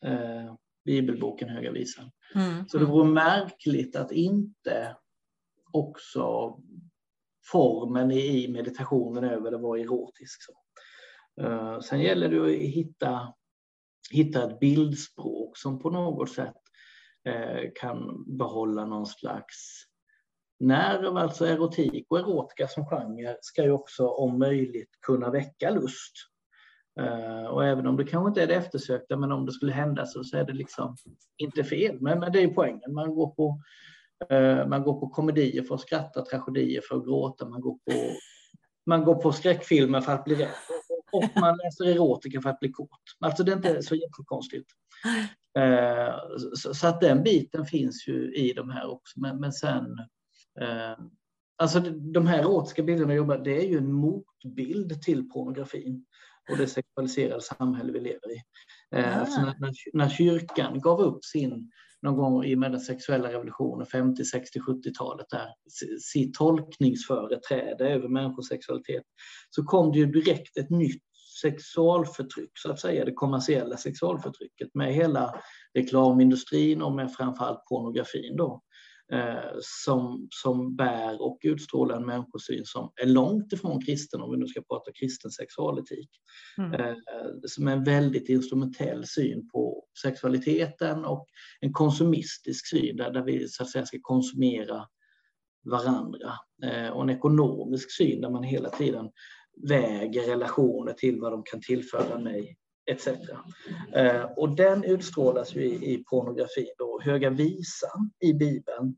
Eh, 0.05 0.55
bibelboken 0.85 1.49
Höga 1.49 1.73
Visan. 1.73 2.11
Mm. 2.35 2.69
Så 2.69 2.79
det 2.79 2.85
vore 2.85 3.05
märkligt 3.05 3.97
att 3.97 4.13
inte 4.13 4.97
också 5.73 6.57
formen 7.53 8.11
i 8.11 8.49
meditationen 8.49 9.25
över 9.25 9.51
det 9.51 9.59
var 9.59 9.77
erotisk. 9.77 10.43
Så. 10.43 10.53
Eh, 11.43 11.81
sen 11.81 12.01
gäller 12.01 12.29
det 12.29 12.41
att 12.41 12.63
hitta, 12.63 13.35
hitta 14.11 14.51
ett 14.51 14.61
bildspråk 14.61 15.59
som 15.59 15.79
på 15.79 15.91
något 15.91 16.31
sätt 16.31 16.63
eh, 17.25 17.71
kan 17.75 18.25
behålla 18.39 18.87
någon 18.87 19.07
slags 19.07 19.87
nerv, 20.61 21.17
alltså 21.17 21.47
erotik 21.47 22.07
och 22.09 22.19
erotika 22.19 22.69
som 22.69 22.87
genre 22.87 23.37
ska 23.41 23.65
ju 23.65 23.71
också 23.71 24.09
om 24.09 24.39
möjligt 24.39 24.91
kunna 25.07 25.31
väcka 25.31 25.71
lust. 25.71 26.13
Eh, 27.01 27.45
och 27.45 27.65
även 27.65 27.87
om 27.87 27.97
det 27.97 28.05
kanske 28.05 28.29
inte 28.29 28.43
är 28.43 28.47
det 28.47 28.55
eftersökta, 28.55 29.17
men 29.17 29.33
om 29.33 29.47
det 29.47 29.53
skulle 29.53 29.73
hända 29.73 30.07
så, 30.07 30.25
så 30.25 30.37
är 30.37 30.45
det 30.45 30.53
liksom 30.53 30.97
inte 31.37 31.65
fel. 31.65 32.01
Men, 32.01 32.21
men 32.21 32.33
det 32.33 32.43
är 32.43 32.49
poängen, 32.49 32.95
man 32.95 33.15
går 33.15 33.31
på 33.31 33.61
man 34.69 34.83
går 34.83 35.01
på 35.01 35.09
komedier 35.09 35.63
för 35.63 35.75
att 35.75 35.81
skratta, 35.81 36.25
tragedier 36.25 36.81
för 36.89 36.97
att 36.97 37.05
gråta, 37.05 37.49
man 37.49 37.61
går 37.61 37.73
på, 37.75 37.93
man 38.87 39.05
går 39.05 39.15
på 39.15 39.33
skräckfilmer 39.33 40.01
för 40.01 40.13
att 40.13 40.25
bli 40.25 40.35
rädd 40.35 40.49
och 41.13 41.41
man 41.41 41.57
läser 41.57 41.85
erotika 41.85 42.41
för 42.41 42.51
att 42.51 42.61
bli 42.61 42.73
kort. 42.73 43.01
Alltså 43.21 43.45
det 43.45 43.53
är 43.53 43.57
inte 43.57 43.83
så 43.83 43.95
jättekonstigt. 43.95 44.71
Uh, 45.59 46.37
så, 46.73 46.87
att 46.87 47.01
den 47.01 47.23
biten 47.23 47.65
finns 47.65 48.09
ju 48.09 48.35
i 48.35 48.53
de 48.53 48.71
här 48.71 48.91
också, 48.91 49.21
men, 49.21 49.53
sen 49.53 49.87
Alltså 51.59 51.81
de 51.91 52.27
här 52.27 52.39
erotiska 52.39 52.83
bilderna 52.83 53.13
jag 53.13 53.17
jobbar, 53.17 53.39
det 53.39 53.65
är 53.65 53.69
ju 53.69 53.79
en 53.79 53.93
motbild 53.93 55.03
till 55.03 55.29
pornografin 55.29 56.05
och 56.51 56.57
det 56.57 56.67
sexualiserade 56.67 57.41
samhälle 57.41 57.93
vi 57.93 58.01
lever 58.01 58.33
i. 58.33 58.43
Eh, 58.91 59.21
alltså 59.21 59.41
när, 59.41 59.73
när, 59.93 60.09
kyrkan 60.09 60.81
gav 60.81 61.01
upp 61.01 61.25
sin, 61.25 61.71
någon 62.03 62.17
gång 62.17 62.45
i 62.45 62.55
och 62.55 62.59
med 62.59 62.73
den 62.73 62.81
sexuella 62.81 63.33
revolutionen, 63.33 63.87
50, 63.87 64.25
60, 64.25 64.59
70-talet, 64.59 65.27
där, 65.31 65.49
sitt 66.01 66.35
tolkningsföreträde 66.35 67.89
över 67.89 68.09
människors 68.09 68.49
sexualitet, 68.49 69.03
så 69.51 69.65
kom 69.65 69.93
det 69.93 69.99
ju 69.99 70.07
direkt 70.07 70.57
ett 70.57 70.71
nytt 70.71 71.03
sexualförtryck, 71.43 72.51
så 72.55 72.73
att 72.73 72.81
säga, 72.81 73.05
det 73.05 73.13
kommersiella 73.13 73.77
sexualförtrycket 73.77 74.75
med 74.75 74.95
hela 74.95 75.35
reklamindustrin 75.75 76.83
och 76.83 76.93
med 76.93 77.13
framförallt 77.13 77.65
pornografin 77.65 78.37
då 78.37 78.63
som, 79.61 80.29
som 80.31 80.77
bär 80.77 81.23
och 81.23 81.39
utstrålar 81.43 81.97
en 81.97 82.07
människosyn 82.07 82.65
som 82.65 82.93
är 83.03 83.07
långt 83.07 83.53
ifrån 83.53 83.83
kristen, 83.83 84.21
om 84.21 84.31
vi 84.31 84.39
nu 84.39 84.47
ska 84.47 84.61
prata 84.61 84.93
kristen 84.93 85.31
sexualetik. 85.31 86.11
Mm. 86.59 86.73
Eh, 86.73 86.97
som 87.47 87.69
är 87.69 87.73
en 87.73 87.85
väldigt 87.85 88.29
instrumentell 88.29 89.07
syn 89.07 89.49
på 89.49 89.85
sexualiteten 90.03 91.05
och 91.05 91.27
en 91.61 91.73
konsumistisk 91.73 92.67
syn 92.71 92.97
där, 92.97 93.11
där 93.11 93.23
vi 93.23 93.49
så 93.49 93.63
att 93.63 93.71
säga 93.71 93.87
ska 93.87 93.99
konsumera 94.03 94.87
varandra. 95.71 96.33
Eh, 96.63 96.89
och 96.89 97.03
en 97.03 97.11
ekonomisk 97.11 97.97
syn 97.97 98.21
där 98.21 98.31
man 98.31 98.43
hela 98.43 98.71
tiden 98.71 99.11
väger 99.69 100.23
relationer 100.23 100.93
till 100.93 101.21
vad 101.21 101.33
de 101.33 101.43
kan 101.43 101.61
tillföra 101.61 102.19
mig 102.19 102.57
etc. 102.87 103.07
Eh, 103.93 104.23
och 104.37 104.57
den 104.57 104.85
utstrålas 104.85 105.55
ju 105.55 105.65
i, 105.65 105.95
i 105.95 106.05
pornografin. 106.05 106.75
Då. 106.79 107.01
Höga 107.05 107.31
visan 107.31 108.11
i 108.21 108.33
Bibeln 108.33 108.97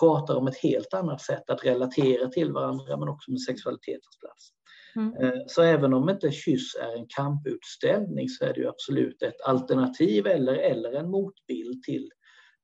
pratar 0.00 0.34
om 0.34 0.46
ett 0.46 0.56
helt 0.56 0.94
annat 0.94 1.22
sätt 1.22 1.50
att 1.50 1.64
relatera 1.64 2.28
till 2.28 2.52
varandra 2.52 2.96
men 2.96 3.08
också 3.08 3.30
med 3.30 3.40
sexualitetens 3.40 4.18
plats. 4.20 4.52
Mm. 4.96 5.16
Eh, 5.16 5.42
så 5.46 5.62
även 5.62 5.94
om 5.94 6.10
inte 6.10 6.30
Kyss 6.30 6.74
är 6.74 6.98
en 6.98 7.06
kamputställning 7.08 8.28
så 8.28 8.44
är 8.44 8.54
det 8.54 8.60
ju 8.60 8.68
absolut 8.68 9.22
ett 9.22 9.40
alternativ 9.40 10.26
eller, 10.26 10.54
eller 10.54 10.92
en 10.92 11.10
motbild 11.10 11.82
till 11.82 12.10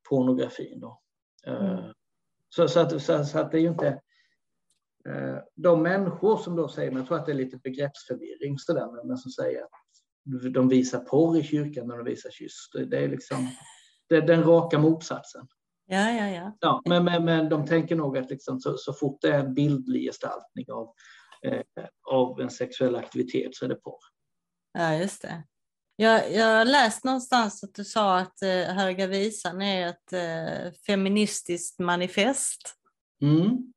pornografin. 0.08 0.80
Då. 0.80 1.00
Eh, 1.46 1.70
mm. 1.70 1.92
Så, 2.48 2.68
så, 2.68 2.80
att, 2.80 3.02
så, 3.02 3.24
så, 3.24 3.38
att 3.38 3.50
det 3.50 3.58
är 3.58 3.62
ju 3.62 3.68
inte 3.68 4.00
de 5.54 5.82
människor 5.82 6.37
som 6.37 6.56
då 6.56 6.68
säger, 6.68 6.90
men 6.90 6.98
jag 6.98 7.08
tror 7.08 7.18
att 7.18 7.26
det 7.26 7.32
är 7.32 7.37
lite 7.37 7.56
begreppsförvirring 7.56 8.58
sådär, 8.58 9.06
men 9.06 9.16
som 9.16 9.30
säger 9.30 9.62
att 9.62 9.70
de 10.24 10.68
visar 10.68 10.98
porr 10.98 11.38
i 11.38 11.42
kyrkan 11.42 11.87
när 11.87 11.96
de 11.96 12.04
visar 12.04 12.30
kyss. 12.30 12.70
Det 12.90 12.98
är 12.98 13.08
liksom 13.08 13.48
det 14.08 14.16
är 14.16 14.22
den 14.22 14.44
raka 14.44 14.78
motsatsen. 14.78 15.46
Ja, 15.87 16.11
ja, 16.11 16.28
ja. 16.28 16.56
ja 16.61 16.82
men, 16.88 17.04
men, 17.04 17.24
men 17.24 17.48
de 17.48 17.66
tänker 17.66 17.96
nog 17.96 18.18
att 18.18 18.30
liksom, 18.30 18.61
så, 18.61 18.76
så 18.76 18.92
fort 18.92 19.18
det 19.20 19.28
är 19.28 19.38
en 19.38 19.54
bildlig 19.54 20.02
gestaltning 20.02 20.66
av, 20.72 20.92
eh, 21.46 21.62
av 22.11 22.40
en 22.40 22.50
sexuell 22.50 22.96
aktivitet 22.96 23.54
så 23.54 23.64
är 23.64 23.68
det 23.68 23.74
porr. 23.74 24.00
Ja, 24.72 24.94
just 24.94 25.22
det. 25.22 25.42
Jag, 25.96 26.32
jag 26.32 26.66
läst 26.66 27.04
någonstans 27.04 27.64
att 27.64 27.74
du 27.74 27.85
sa 27.85 28.18
att 28.18 28.42
eh, 28.42 28.74
Höga 28.74 29.06
Visan 29.06 29.62
är 29.62 29.87
ett 29.88 30.12
eh, 30.12 30.72
feministiskt 30.87 31.78
manifest. 31.78 32.74
Mm. 33.22 33.72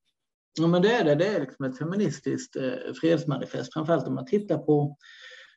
Ja, 0.60 0.68
men 0.68 0.82
det 0.82 0.94
är 0.94 1.04
det. 1.04 1.16
Det 1.16 1.28
är 1.28 1.40
liksom 1.40 1.66
ett 1.66 1.78
feministiskt 1.78 2.56
eh, 2.56 2.94
fredsmanifest, 3.02 3.74
framförallt 3.74 4.08
om 4.08 4.16
man 4.16 4.26
tittar 4.26 4.58
på 4.58 4.98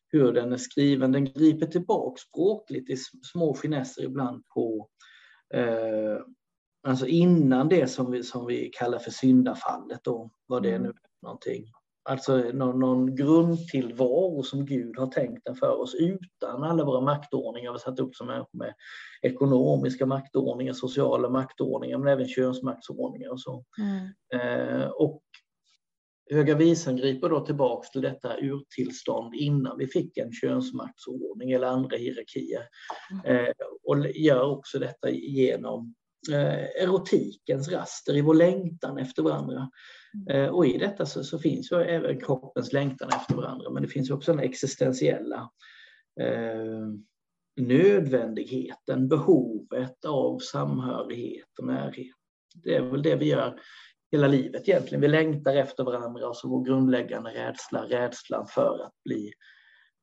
hur 0.09 0.33
den 0.33 0.53
är 0.53 0.57
skriven. 0.57 1.13
Den 1.13 1.25
griper 1.25 1.67
tillbaka 1.67 2.21
språkligt 2.29 2.91
i 2.91 2.97
små 3.33 3.55
finesser 3.55 4.05
ibland 4.05 4.45
på 4.55 4.89
eh, 5.55 6.19
Alltså 6.89 7.07
innan 7.07 7.69
det 7.69 7.87
som 7.87 8.11
vi, 8.11 8.23
som 8.23 8.47
vi 8.47 8.71
kallar 8.73 8.99
för 8.99 9.11
syndafallet 9.11 10.01
då, 10.05 10.31
vad 10.47 10.63
det 10.63 10.71
mm. 10.71 10.83
nu 10.83 10.89
är 10.89 10.95
någonting. 11.23 11.65
Alltså 12.09 12.37
någon, 12.37 12.79
någon 12.79 13.17
grundtillvaro 13.17 14.43
som 14.43 14.67
Gud 14.67 14.99
har 14.99 15.07
tänkt 15.07 15.45
den 15.45 15.55
för 15.55 15.81
oss 15.81 15.95
utan 15.95 16.65
alla 16.65 16.85
våra 16.85 17.01
maktordningar 17.01 17.73
vi 17.73 17.79
satt 17.79 18.01
upp 18.01 18.15
som 18.15 18.27
människor 18.27 18.59
med 18.59 18.75
ekonomiska 19.23 20.07
maktordningar, 20.07 20.73
sociala 20.73 21.29
maktordningar 21.31 21.99
men 21.99 22.13
även 22.13 22.29
könsmaktsordningar 22.29 23.31
och 23.31 23.41
så. 23.41 23.65
Mm. 23.79 24.09
Eh, 24.43 24.89
och 24.89 25.23
Höga 26.31 26.55
visan 26.55 26.97
griper 26.97 27.29
då 27.29 27.47
tillbaks 27.47 27.91
till 27.91 28.01
detta 28.01 28.37
urtillstånd 28.37 29.35
innan 29.35 29.79
vi 29.79 29.87
fick 29.87 30.19
en 30.19 30.33
könsmaktsordning 30.33 31.53
eller 31.53 31.67
andra 31.67 31.97
hierarkier. 31.97 32.63
Mm. 33.25 33.47
Eh, 33.47 33.53
och 33.83 34.07
gör 34.15 34.51
också 34.51 34.79
detta 34.79 35.11
genom 35.11 35.95
eh, 36.33 36.83
erotikens 36.83 37.69
raster 37.69 38.17
i 38.17 38.21
vår 38.21 38.35
längtan 38.35 38.99
efter 38.99 39.23
varandra. 39.23 39.71
Mm. 40.15 40.45
Eh, 40.45 40.51
och 40.51 40.67
i 40.67 40.79
detta 40.79 41.07
så, 41.07 41.25
så, 41.25 41.39
finns 41.39 41.73
ju 41.73 41.77
även 41.77 42.21
kroppens 42.21 42.73
längtan 42.73 43.09
efter 43.09 43.35
varandra 43.35 43.71
men 43.71 43.83
det 43.83 43.89
finns 43.89 44.11
också 44.11 44.33
den 44.33 44.45
existentiella 44.45 45.51
eh, 46.21 46.89
nödvändigheten, 47.57 49.09
behovet 49.09 50.05
av 50.05 50.39
samhörighet 50.39 51.59
och 51.59 51.67
närhet. 51.67 52.15
Det 52.55 52.75
är 52.75 52.83
väl 52.83 53.03
det 53.03 53.17
vi 53.17 53.27
gör 53.27 53.61
hela 54.11 54.29
livet 54.29 54.69
egentligen. 54.69 55.01
Vi 55.01 55.09
längtar 55.09 55.57
efter 55.57 55.85
varandra 55.85 56.29
och 56.29 56.37
så 56.37 56.49
vår 56.49 56.65
grundläggande 56.65 57.31
rädsla, 57.31 57.85
rädslan 57.85 58.47
för 58.47 58.85
att 58.85 58.95
bli 59.05 59.33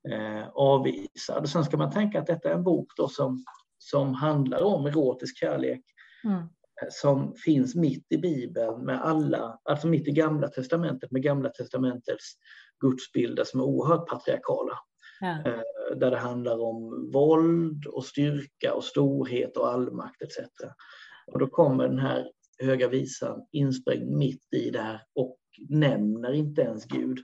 eh, 0.09 0.47
avvisad. 0.49 1.43
Och 1.43 1.49
sen 1.49 1.65
ska 1.65 1.77
man 1.77 1.91
tänka 1.91 2.19
att 2.19 2.27
detta 2.27 2.49
är 2.49 2.53
en 2.53 2.63
bok 2.63 2.91
då 2.97 3.07
som, 3.07 3.43
som 3.77 4.13
handlar 4.13 4.63
om 4.63 4.85
erotisk 4.85 5.37
kärlek 5.37 5.81
mm. 6.23 6.43
Eh, 6.81 6.87
som 6.91 7.35
finns 7.35 7.75
mitt 7.75 8.05
i 8.11 8.17
Bibeln 8.17 8.85
med 8.85 9.01
alla, 9.01 9.59
alltså 9.63 9.87
mitt 9.87 10.07
i 10.07 10.11
Gamla 10.11 10.47
Testamentet 10.47 11.11
med 11.11 11.23
Gamla 11.23 11.49
Testamentets 11.49 12.33
gudsbilder 12.79 13.43
som 13.43 13.59
är 13.59 13.63
oerhört 13.63 14.09
patriarkala. 14.09 14.79
Ja. 15.21 15.39
Eh, 15.45 15.61
där 15.95 16.11
det 16.11 16.17
handlar 16.17 16.59
om 16.61 17.09
våld 17.13 17.85
och 17.85 18.05
styrka 18.05 18.73
och 18.73 18.83
storhet 18.83 19.57
och 19.57 19.73
allmakt 19.73 20.21
etc. 20.21 20.37
Och 21.33 21.39
då 21.39 21.47
kommer 21.47 21.87
den 21.87 21.99
här 21.99 22.31
Höga 22.63 22.87
visan 22.87 23.47
insprängd 23.51 24.11
mitt 24.11 24.53
i 24.53 24.69
det 24.69 24.81
här 24.81 25.01
och 25.15 25.37
nämner 25.69 26.33
inte 26.33 26.61
ens 26.61 26.85
Gud. 26.85 27.19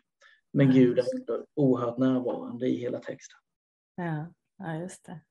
Men 0.54 0.72
Gud 0.72 1.00
är 1.00 1.06
oerhört 1.56 1.98
närvarande 1.98 2.68
i 2.68 2.76
hela 2.76 3.00
texten. 3.00 3.38
Ja, 3.96 4.34
ja 4.58 4.76
just 4.76 5.06
det. 5.06 5.22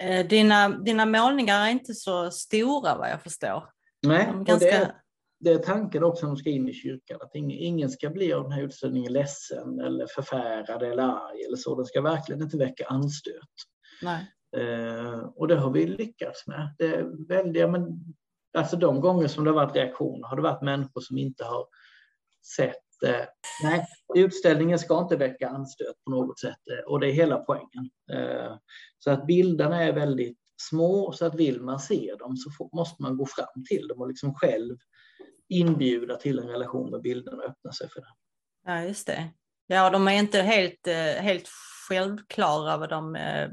Eh, 0.00 0.26
dina, 0.26 0.68
dina 0.68 1.06
målningar 1.06 1.66
är 1.66 1.70
inte 1.70 1.94
så 1.94 2.30
stora 2.30 2.98
vad 2.98 3.10
jag 3.10 3.22
förstår. 3.22 3.70
Nej, 4.06 4.26
De 4.26 4.44
ganska... 4.44 4.66
det, 4.66 4.74
är, 4.74 4.94
det 5.40 5.50
är 5.50 5.58
tanken 5.58 6.04
också 6.04 6.26
när 6.26 6.34
de 6.34 6.36
ska 6.36 6.50
in 6.50 6.68
i 6.68 6.72
kyrkan. 6.72 7.18
Att 7.22 7.34
ingen, 7.34 7.58
ingen 7.58 7.90
ska 7.90 8.10
bli 8.10 8.32
av 8.32 8.42
den 8.42 8.52
här 8.52 8.62
utställningen 8.62 9.12
ledsen 9.12 9.80
eller 9.80 10.06
förfärad 10.06 10.82
eller 10.82 11.02
arg 11.02 11.44
eller 11.46 11.56
så. 11.56 11.74
Den 11.74 11.86
ska 11.86 12.00
verkligen 12.00 12.42
inte 12.42 12.56
väcka 12.56 12.86
anstöt. 12.86 13.34
Nej. 14.02 14.26
Eh, 14.56 15.18
och 15.18 15.48
det 15.48 15.56
har 15.56 15.70
vi 15.70 15.86
lyckats 15.86 16.46
med. 16.46 16.74
Det 16.78 16.86
är 16.86 17.26
väldiga, 17.28 17.68
men 17.68 18.04
Alltså 18.58 18.76
de 18.76 19.00
gånger 19.00 19.28
som 19.28 19.44
det 19.44 19.50
har 19.50 19.54
varit 19.54 19.76
reaktioner 19.76 20.28
har 20.28 20.36
det 20.36 20.42
varit 20.42 20.62
människor 20.62 21.00
som 21.00 21.18
inte 21.18 21.44
har 21.44 21.66
sett 22.56 23.02
eh, 23.06 23.26
Nej, 23.62 23.86
utställningen 24.14 24.78
ska 24.78 24.98
inte 24.98 25.16
väcka 25.16 25.48
anstöt 25.48 26.04
på 26.04 26.10
något 26.10 26.40
sätt 26.40 26.58
eh, 26.70 26.92
och 26.92 27.00
det 27.00 27.06
är 27.06 27.12
hela 27.12 27.38
poängen. 27.38 27.90
Eh, 28.12 28.56
så 28.98 29.10
att 29.10 29.26
bilderna 29.26 29.82
är 29.82 29.92
väldigt 29.92 30.38
små 30.62 31.12
så 31.12 31.26
att 31.26 31.34
vill 31.34 31.60
man 31.60 31.80
se 31.80 32.14
dem 32.18 32.36
så 32.36 32.70
måste 32.72 33.02
man 33.02 33.16
gå 33.16 33.26
fram 33.26 33.64
till 33.68 33.88
dem 33.88 34.00
och 34.00 34.08
liksom 34.08 34.34
själv 34.34 34.76
inbjuda 35.48 36.16
till 36.16 36.38
en 36.38 36.48
relation 36.48 36.90
med 36.90 37.02
bilderna 37.02 37.36
och 37.36 37.50
öppna 37.50 37.72
sig 37.72 37.88
för 37.88 38.00
det. 38.00 38.14
Ja, 38.64 38.82
just 38.82 39.06
det. 39.06 39.30
Ja, 39.66 39.90
de 39.90 40.08
är 40.08 40.12
inte 40.12 40.42
helt, 40.42 40.86
eh, 40.86 41.22
helt 41.22 41.48
självklara 41.88 42.76
vad 42.76 42.88
de 42.88 43.16
eh, 43.16 43.48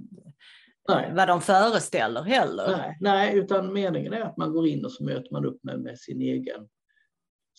nej. 0.87 1.13
vad 1.13 1.27
de 1.27 1.41
föreställer 1.41 2.21
heller. 2.21 2.77
Nej, 2.77 2.97
nej, 3.01 3.37
utan 3.37 3.73
meningen 3.73 4.13
är 4.13 4.21
att 4.21 4.37
man 4.37 4.51
går 4.51 4.67
in 4.67 4.85
och 4.85 4.91
så 4.91 5.03
möter 5.03 5.31
man 5.31 5.45
upp 5.45 5.63
med, 5.63 5.79
med 5.79 5.99
sin 5.99 6.21
egen 6.21 6.67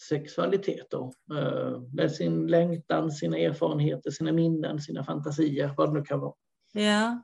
sexualitet 0.08 0.86
då. 0.90 1.12
Eh, 1.36 1.80
med 1.92 2.12
sin 2.12 2.46
längtan, 2.46 3.10
sina 3.10 3.38
erfarenheter, 3.38 4.10
sina 4.10 4.32
minnen, 4.32 4.80
sina 4.80 5.04
fantasier, 5.04 5.74
vad 5.76 5.88
det 5.88 5.98
nu 5.98 6.04
kan 6.04 6.20
vara. 6.20 6.34
Ja. 6.72 7.22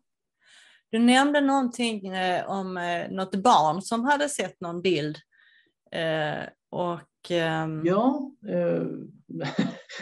Du 0.90 0.98
nämnde 0.98 1.40
någonting 1.40 2.08
eh, 2.08 2.50
om 2.50 2.76
eh, 2.76 3.10
något 3.10 3.34
barn 3.34 3.82
som 3.82 4.04
hade 4.04 4.28
sett 4.28 4.60
någon 4.60 4.82
bild. 4.82 5.16
Och, 6.70 7.30
ehm, 7.30 7.82
Ja, 7.84 8.32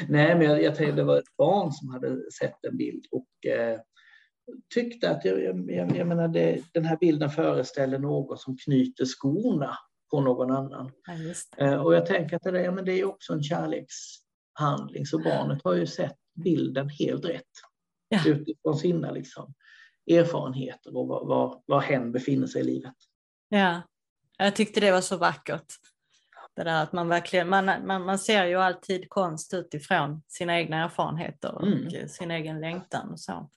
nej 0.09 0.35
men 0.35 0.41
jag, 0.41 0.63
jag 0.63 0.75
tänkte 0.75 0.97
det 0.97 1.05
var 1.05 1.19
ett 1.19 1.37
barn 1.39 1.73
som 1.73 1.89
hade 1.91 2.31
sett 2.33 2.65
en 2.65 2.77
bild 2.77 3.05
och 3.11 3.47
tyckte 4.75 5.11
att 5.11 5.25
jag, 5.25 5.43
jag, 5.43 5.97
jag 5.97 6.07
menar 6.07 6.29
det, 6.29 6.63
den 6.73 6.85
här 6.85 6.97
bilden 6.97 7.31
föreställer 7.31 7.99
något 7.99 8.41
som 8.41 8.57
knyter 8.57 9.05
skorna 9.05 9.79
på 10.11 10.21
någon 10.21 10.51
annan. 10.51 10.93
Ja, 11.57 11.81
och 11.81 11.95
jag 11.95 12.07
tänker 12.07 12.37
att 12.37 12.43
det, 12.43 12.51
där, 12.51 12.61
ja, 12.61 12.73
men 12.73 12.85
det 12.85 12.93
är 12.93 13.05
också 13.05 13.33
en 13.33 13.43
kärlekshandling, 13.43 15.07
så 15.07 15.19
barnet 15.19 15.61
har 15.65 15.75
ju 15.75 15.87
sett 15.87 16.17
bilden 16.45 16.89
helt 16.89 17.25
rätt 17.25 17.45
ja. 18.09 18.21
utifrån 18.27 18.77
sina 18.77 19.11
liksom, 19.11 19.55
erfarenheter 20.11 20.97
och 20.97 21.09
var, 21.09 21.27
var, 21.27 21.63
var 21.67 21.81
hen 21.81 22.13
befinner 22.13 22.47
sig 22.47 22.61
i 22.61 22.65
livet. 22.65 22.95
Ja, 23.49 23.83
jag 24.39 24.57
tyckte 24.57 24.81
det 24.81 24.93
var 24.93 25.01
så 25.01 25.17
vackert. 25.17 25.67
Det 26.57 26.65
där 26.65 26.83
att 26.83 26.93
man 26.93 27.09
verkligen, 27.09 27.49
man, 27.49 27.65
man, 27.65 28.05
man 28.05 28.19
ser 28.19 28.45
ju 28.45 28.57
alltid 28.57 29.09
konst 29.09 29.55
utifrån 29.55 30.23
sina 30.29 30.59
egna 30.59 30.85
erfarenheter 30.85 31.55
och 31.55 31.67
mm. 31.67 32.09
sin 32.09 32.31
egen 32.31 32.61
längtan 32.61 33.11
och 33.11 33.21
så. 33.21 33.51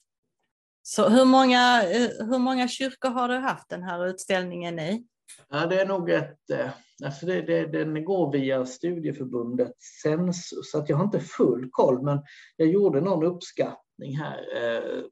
Så 0.86 1.10
hur 1.10 1.26
många, 1.26 1.84
eh, 1.84 2.10
hur 2.30 2.40
många 2.40 2.68
kyrkor 2.68 3.10
har 3.10 3.28
du 3.28 3.36
haft 3.36 3.70
den 3.70 3.84
här 3.84 4.06
utställningen 4.08 4.80
i? 4.80 5.06
Ja, 5.50 5.66
det 5.66 5.82
är 5.82 5.86
nog 5.86 6.10
ett... 6.10 6.50
Eh, 6.50 6.70
alltså 7.06 7.26
det, 7.26 7.42
det, 7.42 7.66
den 7.66 8.06
går 8.06 8.32
via 8.32 8.66
studieförbundet 8.66 9.74
Sensus, 10.04 10.72
så 10.72 10.78
att 10.78 10.90
jag 10.90 10.98
har 10.98 11.04
inte 11.04 11.20
full 11.20 11.70
koll, 11.72 12.04
men 12.04 12.24
jag 12.56 12.68
gjorde 12.68 13.02
någon 13.02 13.26
uppskattning 13.26 14.18
här 14.18 14.38
eh, 14.56 15.04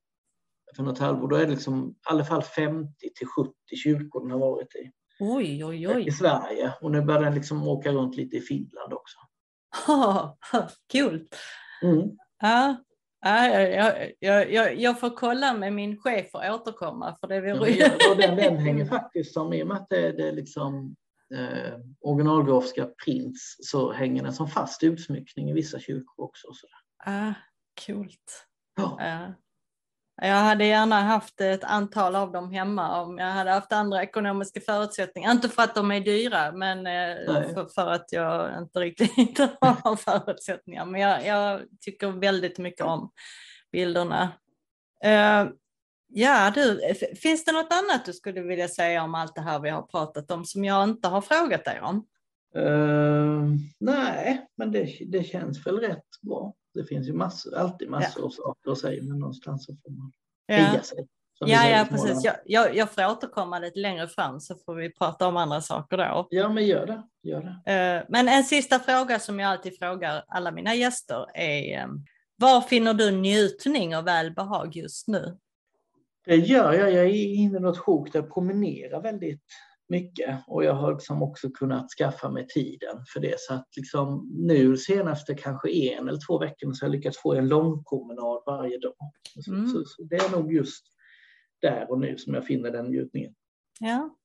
för 0.75 0.83
något 0.83 0.99
halvår. 0.99 1.27
Då 1.27 1.35
är 1.35 1.45
det 1.45 1.51
liksom 1.51 1.89
i 1.89 1.93
alla 2.03 2.25
fall 2.25 2.43
50 2.43 2.93
till 3.15 3.27
70 3.27 3.53
kyrkor 3.83 4.21
den 4.21 4.31
har 4.31 4.39
varit 4.39 4.75
i. 4.75 4.91
Oj, 5.19 5.65
oj, 5.65 5.87
oj. 5.87 6.07
I 6.07 6.11
Sverige. 6.11 6.73
Och 6.81 6.91
nu 6.91 7.01
börjar 7.01 7.21
den 7.21 7.35
liksom 7.35 7.67
åka 7.67 7.91
runt 7.91 8.15
lite 8.15 8.37
i 8.37 8.41
Finland 8.41 8.93
också. 8.93 9.17
Kul! 10.91 11.27
Mm. 11.83 12.09
Ja, 12.41 12.75
jag, 13.21 14.13
jag, 14.19 14.51
jag, 14.51 14.79
jag, 14.79 14.99
får 14.99 15.09
kolla 15.09 15.53
med 15.53 15.73
min 15.73 15.97
chef 15.97 16.29
och 16.33 16.43
återkomma. 16.53 17.17
För 17.19 17.27
det 17.27 17.41
vore... 17.41 17.69
ja, 17.69 17.89
och 18.11 18.17
den, 18.17 18.35
den 18.35 18.57
hänger 18.57 18.85
faktiskt 18.85 19.33
som, 19.33 19.53
i 19.53 19.63
och 19.63 19.67
med 19.67 19.77
att 19.77 19.89
det, 19.89 20.11
det 20.11 20.27
är 20.27 20.31
liksom 20.31 20.95
eh, 21.35 21.79
originalgrafiska 22.01 22.87
prints 23.05 23.55
så 23.59 23.91
hänger 23.91 24.23
den 24.23 24.33
som 24.33 24.47
fast 24.47 24.83
utsmyckning 24.83 25.49
i 25.49 25.53
vissa 25.53 25.79
kyrkor 25.79 26.25
också. 26.25 26.47
Ah, 27.05 27.33
coolt. 27.85 28.47
Ja. 28.75 28.97
ja. 28.99 29.33
Jag 30.23 30.35
hade 30.35 30.65
gärna 30.65 31.01
haft 31.01 31.41
ett 31.41 31.63
antal 31.63 32.15
av 32.15 32.31
dem 32.31 32.51
hemma 32.51 33.01
om 33.01 33.17
jag 33.17 33.25
hade 33.25 33.51
haft 33.51 33.71
andra 33.71 34.03
ekonomiska 34.03 34.61
förutsättningar. 34.61 35.31
Inte 35.31 35.49
för 35.49 35.63
att 35.63 35.75
de 35.75 35.91
är 35.91 35.99
dyra, 35.99 36.51
men 36.51 36.87
eh, 36.87 37.53
för, 37.53 37.65
för, 37.75 37.91
att 37.91 38.11
jag 38.11 38.57
inte 38.57 38.79
riktigt 38.79 39.39
har 39.61 39.95
förutsättningar. 39.95 40.85
Men 40.85 41.01
jag, 41.01 41.25
jag, 41.25 41.61
tycker 41.79 42.07
väldigt 42.07 42.57
mycket 42.57 42.85
om 42.85 43.11
bilderna. 43.71 44.31
Uh, 45.05 45.51
ja, 46.07 46.51
du, 46.55 46.81
finns 47.21 47.45
det 47.45 47.51
något 47.51 47.73
annat 47.73 48.05
du 48.05 48.13
skulle 48.13 48.41
vilja 48.41 48.67
säga 48.67 49.03
om 49.03 49.15
allt 49.15 49.35
det 49.35 49.41
här 49.41 49.59
vi 49.59 49.69
har 49.69 49.81
pratat 49.81 50.31
om 50.31 50.45
som 50.45 50.65
jag 50.65 50.83
inte 50.83 51.07
har 51.07 51.21
frågat 51.21 51.65
dig 51.65 51.81
om? 51.81 52.05
Uh, 52.57 53.55
nej, 53.79 54.47
men 54.57 54.71
det, 54.71 54.97
det 55.07 55.23
känns 55.23 55.67
väl 55.67 55.79
rätt 55.79 56.21
bra 56.21 56.53
det 56.73 56.85
finns 56.85 57.07
ju 57.07 57.13
massor, 57.13 57.55
alltid 57.55 57.89
massor 57.89 58.21
ja. 58.21 58.25
av 58.25 58.29
saker 58.29 58.71
att 58.71 58.77
säga, 58.77 59.03
men 59.03 59.19
någonstans 59.19 59.65
så 59.65 59.75
får 59.75 59.91
man 59.91 60.11
ja. 60.45 60.81
sig. 60.81 61.07
Ja, 61.45 61.69
ja 61.69 61.87
precis. 61.89 62.23
Jag, 62.23 62.35
jag, 62.45 62.75
jag 62.75 62.91
får 62.91 63.05
återkomma 63.05 63.59
lite 63.59 63.79
längre 63.79 64.07
fram 64.07 64.39
så 64.39 64.55
får 64.65 64.75
vi 64.75 64.93
prata 64.93 65.27
om 65.27 65.37
andra 65.37 65.61
saker 65.61 65.97
då. 65.97 66.27
Ja, 66.29 66.49
men 66.49 66.65
gör 66.65 66.85
det. 66.85 67.03
Gör 67.23 67.41
det. 67.65 67.73
Eh, 67.73 68.05
men 68.09 68.27
en 68.27 68.43
sista 68.43 68.79
fråga 68.79 69.19
som 69.19 69.39
jag 69.39 69.51
alltid 69.51 69.79
frågar 69.79 70.23
alla 70.27 70.51
mina 70.51 70.75
gäster 70.75 71.25
är 71.33 71.79
eh, 71.79 71.87
var 72.35 72.61
finner 72.61 72.93
du 72.93 73.11
njutning 73.11 73.97
och 73.97 74.07
välbehag 74.07 74.75
just 74.75 75.07
nu? 75.07 75.37
Det 76.25 76.35
gör 76.35 76.73
jag. 76.73 76.91
Jag 76.91 77.05
är 77.05 77.33
inne 77.35 77.57
i 77.57 77.61
något 77.61 77.77
sjok 77.77 78.13
där 78.13 78.19
jag 78.19 78.33
promenerar 78.33 79.01
väldigt 79.01 79.41
mycket 79.91 80.43
och 80.47 80.63
jag 80.63 80.73
har 80.73 80.91
liksom 80.91 81.23
också 81.23 81.49
kunnat 81.49 81.91
skaffa 81.91 82.29
mig 82.29 82.47
tiden 82.47 83.05
för 83.13 83.19
det. 83.19 83.39
Så 83.39 83.53
att 83.53 83.67
liksom 83.77 84.29
nu 84.33 84.77
senaste 84.77 85.35
kanske 85.35 85.71
en 85.71 86.07
eller 86.07 86.19
två 86.27 86.39
veckorna 86.39 86.73
så 86.73 86.85
har 86.85 86.89
jag 86.89 86.95
lyckats 86.95 87.21
få 87.21 87.33
en 87.33 87.47
lång 87.47 87.83
promenad 87.83 88.43
varje 88.45 88.77
dag. 88.77 88.95
Mm. 89.47 89.67
Så, 89.67 89.83
så, 89.85 90.03
det 90.03 90.15
är 90.15 90.31
nog 90.31 90.53
just 90.53 90.85
där 91.61 91.91
och 91.91 91.99
nu 91.99 92.17
som 92.17 92.33
jag 92.33 92.45
finner 92.45 92.71
den 92.71 92.85
njutningen. 92.85 93.33
Ja. 93.79 94.17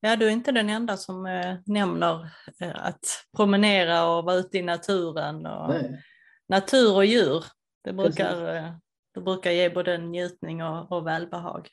Ja, 0.00 0.16
du 0.16 0.26
är 0.26 0.30
inte 0.30 0.52
den 0.52 0.70
enda 0.70 0.96
som 0.96 1.26
eh, 1.26 1.56
nämner 1.66 2.30
eh, 2.60 2.86
att 2.86 3.24
promenera 3.36 4.04
och 4.04 4.24
vara 4.24 4.36
ute 4.36 4.58
i 4.58 4.62
naturen. 4.62 5.46
Och 5.46 5.68
Nej. 5.68 6.02
Natur 6.48 6.94
och 6.94 7.04
djur, 7.04 7.44
det 7.84 7.92
brukar, 7.92 8.56
eh, 8.56 8.72
det 9.14 9.20
brukar 9.20 9.50
ge 9.50 9.70
både 9.70 9.98
njutning 9.98 10.62
och, 10.62 10.92
och 10.92 11.06
välbehag. 11.06 11.68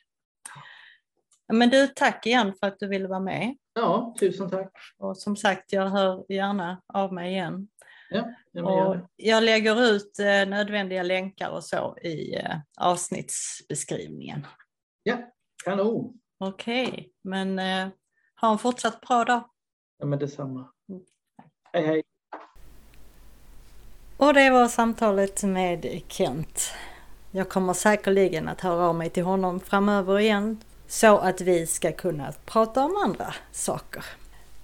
Men 1.52 1.70
du, 1.70 1.86
tack 1.86 2.26
igen 2.26 2.54
för 2.60 2.66
att 2.66 2.78
du 2.78 2.88
ville 2.88 3.08
vara 3.08 3.20
med. 3.20 3.56
Ja, 3.74 4.14
tusen 4.20 4.50
tack. 4.50 4.72
Och 4.98 5.18
som 5.18 5.36
sagt, 5.36 5.72
jag 5.72 5.88
hör 5.88 6.32
gärna 6.32 6.82
av 6.94 7.12
mig 7.12 7.32
igen. 7.32 7.68
Ja, 8.10 8.32
och 8.62 8.96
jag 9.16 9.42
lägger 9.42 9.82
ut 9.82 10.18
eh, 10.18 10.48
nödvändiga 10.48 11.02
länkar 11.02 11.50
och 11.50 11.64
så 11.64 11.98
i 11.98 12.34
eh, 12.34 12.56
avsnittsbeskrivningen. 12.80 14.46
Ja, 15.02 15.16
kanon. 15.64 16.20
Okej, 16.38 16.88
okay. 16.88 17.08
men 17.24 17.58
eh, 17.58 17.88
ha 18.40 18.52
en 18.52 18.58
fortsatt 18.58 19.00
bra 19.00 19.24
dag. 19.24 19.50
Ja, 19.98 20.06
men 20.06 20.18
detsamma. 20.18 20.70
Mm. 20.88 21.02
Hej, 21.72 21.86
hej. 21.86 22.02
Och 24.16 24.34
det 24.34 24.50
var 24.50 24.68
samtalet 24.68 25.42
med 25.42 26.02
Kent. 26.08 26.72
Jag 27.30 27.48
kommer 27.48 27.72
säkerligen 27.72 28.48
att 28.48 28.60
höra 28.60 28.88
av 28.88 28.94
mig 28.94 29.10
till 29.10 29.24
honom 29.24 29.60
framöver 29.60 30.18
igen 30.18 30.60
så 30.88 31.18
att 31.18 31.40
vi 31.40 31.66
ska 31.66 31.92
kunna 31.92 32.32
prata 32.44 32.84
om 32.84 32.96
andra 32.96 33.34
saker. 33.52 34.04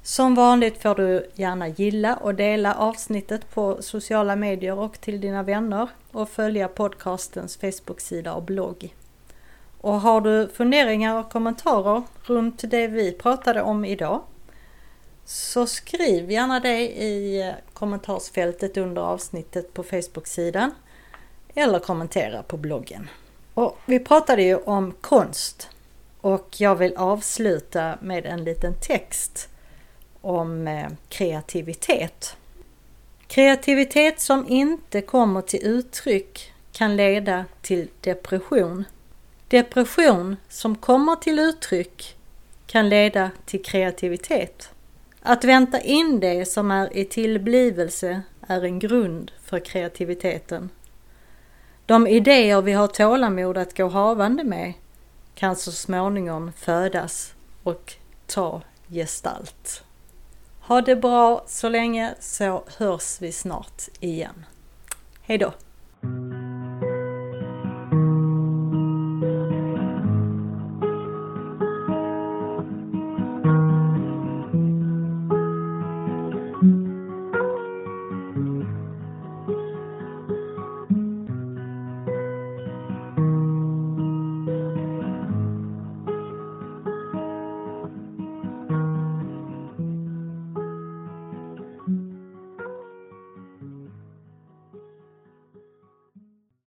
Som 0.03 0.35
vanligt 0.35 0.83
får 0.83 0.95
du 0.95 1.31
gärna 1.35 1.69
gilla 1.69 2.17
och 2.17 2.35
dela 2.35 2.75
avsnittet 2.75 3.51
på 3.55 3.83
sociala 3.83 4.37
medier 4.37 4.79
och 4.79 5.01
till 5.01 5.21
dina 5.21 5.43
vänner 5.43 5.89
och 6.13 6.29
följa 6.29 6.69
podcastens 6.69 7.57
Facebook-sida 7.57 8.35
och 8.35 8.43
blogg. 8.43 8.95
Och 9.81 10.01
har 10.01 10.21
du 10.21 10.49
funderingar 10.49 11.19
och 11.19 11.31
kommentarer 11.31 12.03
runt 12.23 12.71
det 12.71 12.87
vi 12.87 13.13
pratade 13.13 13.63
om 13.63 13.85
idag 13.85 14.21
så 15.25 15.67
skriv 15.67 16.31
gärna 16.31 16.61
det 16.61 16.81
i 17.03 17.53
kommentarsfältet 17.73 18.77
under 18.77 19.03
avsnittet 19.03 19.75
på 19.75 19.83
Facebook-sidan 19.83 20.75
eller 21.55 21.79
kommentera 21.79 22.43
på 22.43 22.57
bloggen. 22.57 23.09
Och 23.55 23.79
vi 23.87 23.99
pratade 23.99 24.43
ju 24.43 24.57
om 24.57 24.93
konst 25.01 25.69
och 26.23 26.49
jag 26.59 26.77
vill 26.77 26.97
avsluta 26.97 27.99
med 28.01 28.27
en 28.27 28.45
liten 28.45 28.75
text 28.81 29.49
om 30.21 30.69
eh, 30.69 30.89
kreativitet. 31.09 32.37
Kreativitet 33.27 34.21
som 34.21 34.49
inte 34.49 35.01
kommer 35.01 35.43
till 35.43 35.61
uttryck 35.63 36.53
kan 36.73 36.97
leda 36.97 37.45
till 37.63 37.89
depression. 38.01 38.85
Depression 39.49 40.37
som 40.49 40.77
kommer 40.77 41.17
till 41.17 41.39
uttryck 41.39 42.17
kan 42.67 42.89
leda 42.89 43.31
till 43.45 43.63
kreativitet. 43.63 44.71
Att 45.21 45.45
vänta 45.45 45.81
in 45.81 46.21
det 46.21 46.49
som 46.49 46.71
är 46.71 46.97
i 46.97 47.05
tillblivelse 47.05 48.23
är 48.47 48.65
en 48.65 48.79
grund 48.79 49.33
för 49.45 49.59
kreativiteten. 49.59 50.71
De 51.87 52.07
idéer 52.07 52.63
vi 52.63 52.73
har 52.73 52.87
tålamod 52.87 53.59
att 53.59 53.77
gå 53.77 53.89
havande 53.89 54.45
med 54.45 54.73
kan 55.35 55.57
så 55.57 55.73
småningom 55.73 56.53
födas 56.57 57.35
och 57.63 57.93
ta 58.27 58.63
gestalt. 58.89 59.85
Ha 60.61 60.81
det 60.81 60.97
bra 60.97 61.45
så 61.47 61.69
länge 61.69 62.15
så 62.21 62.65
hörs 62.79 63.21
vi 63.21 63.33
snart 63.33 63.83
igen. 64.01 64.45
Hejdå! 65.23 65.53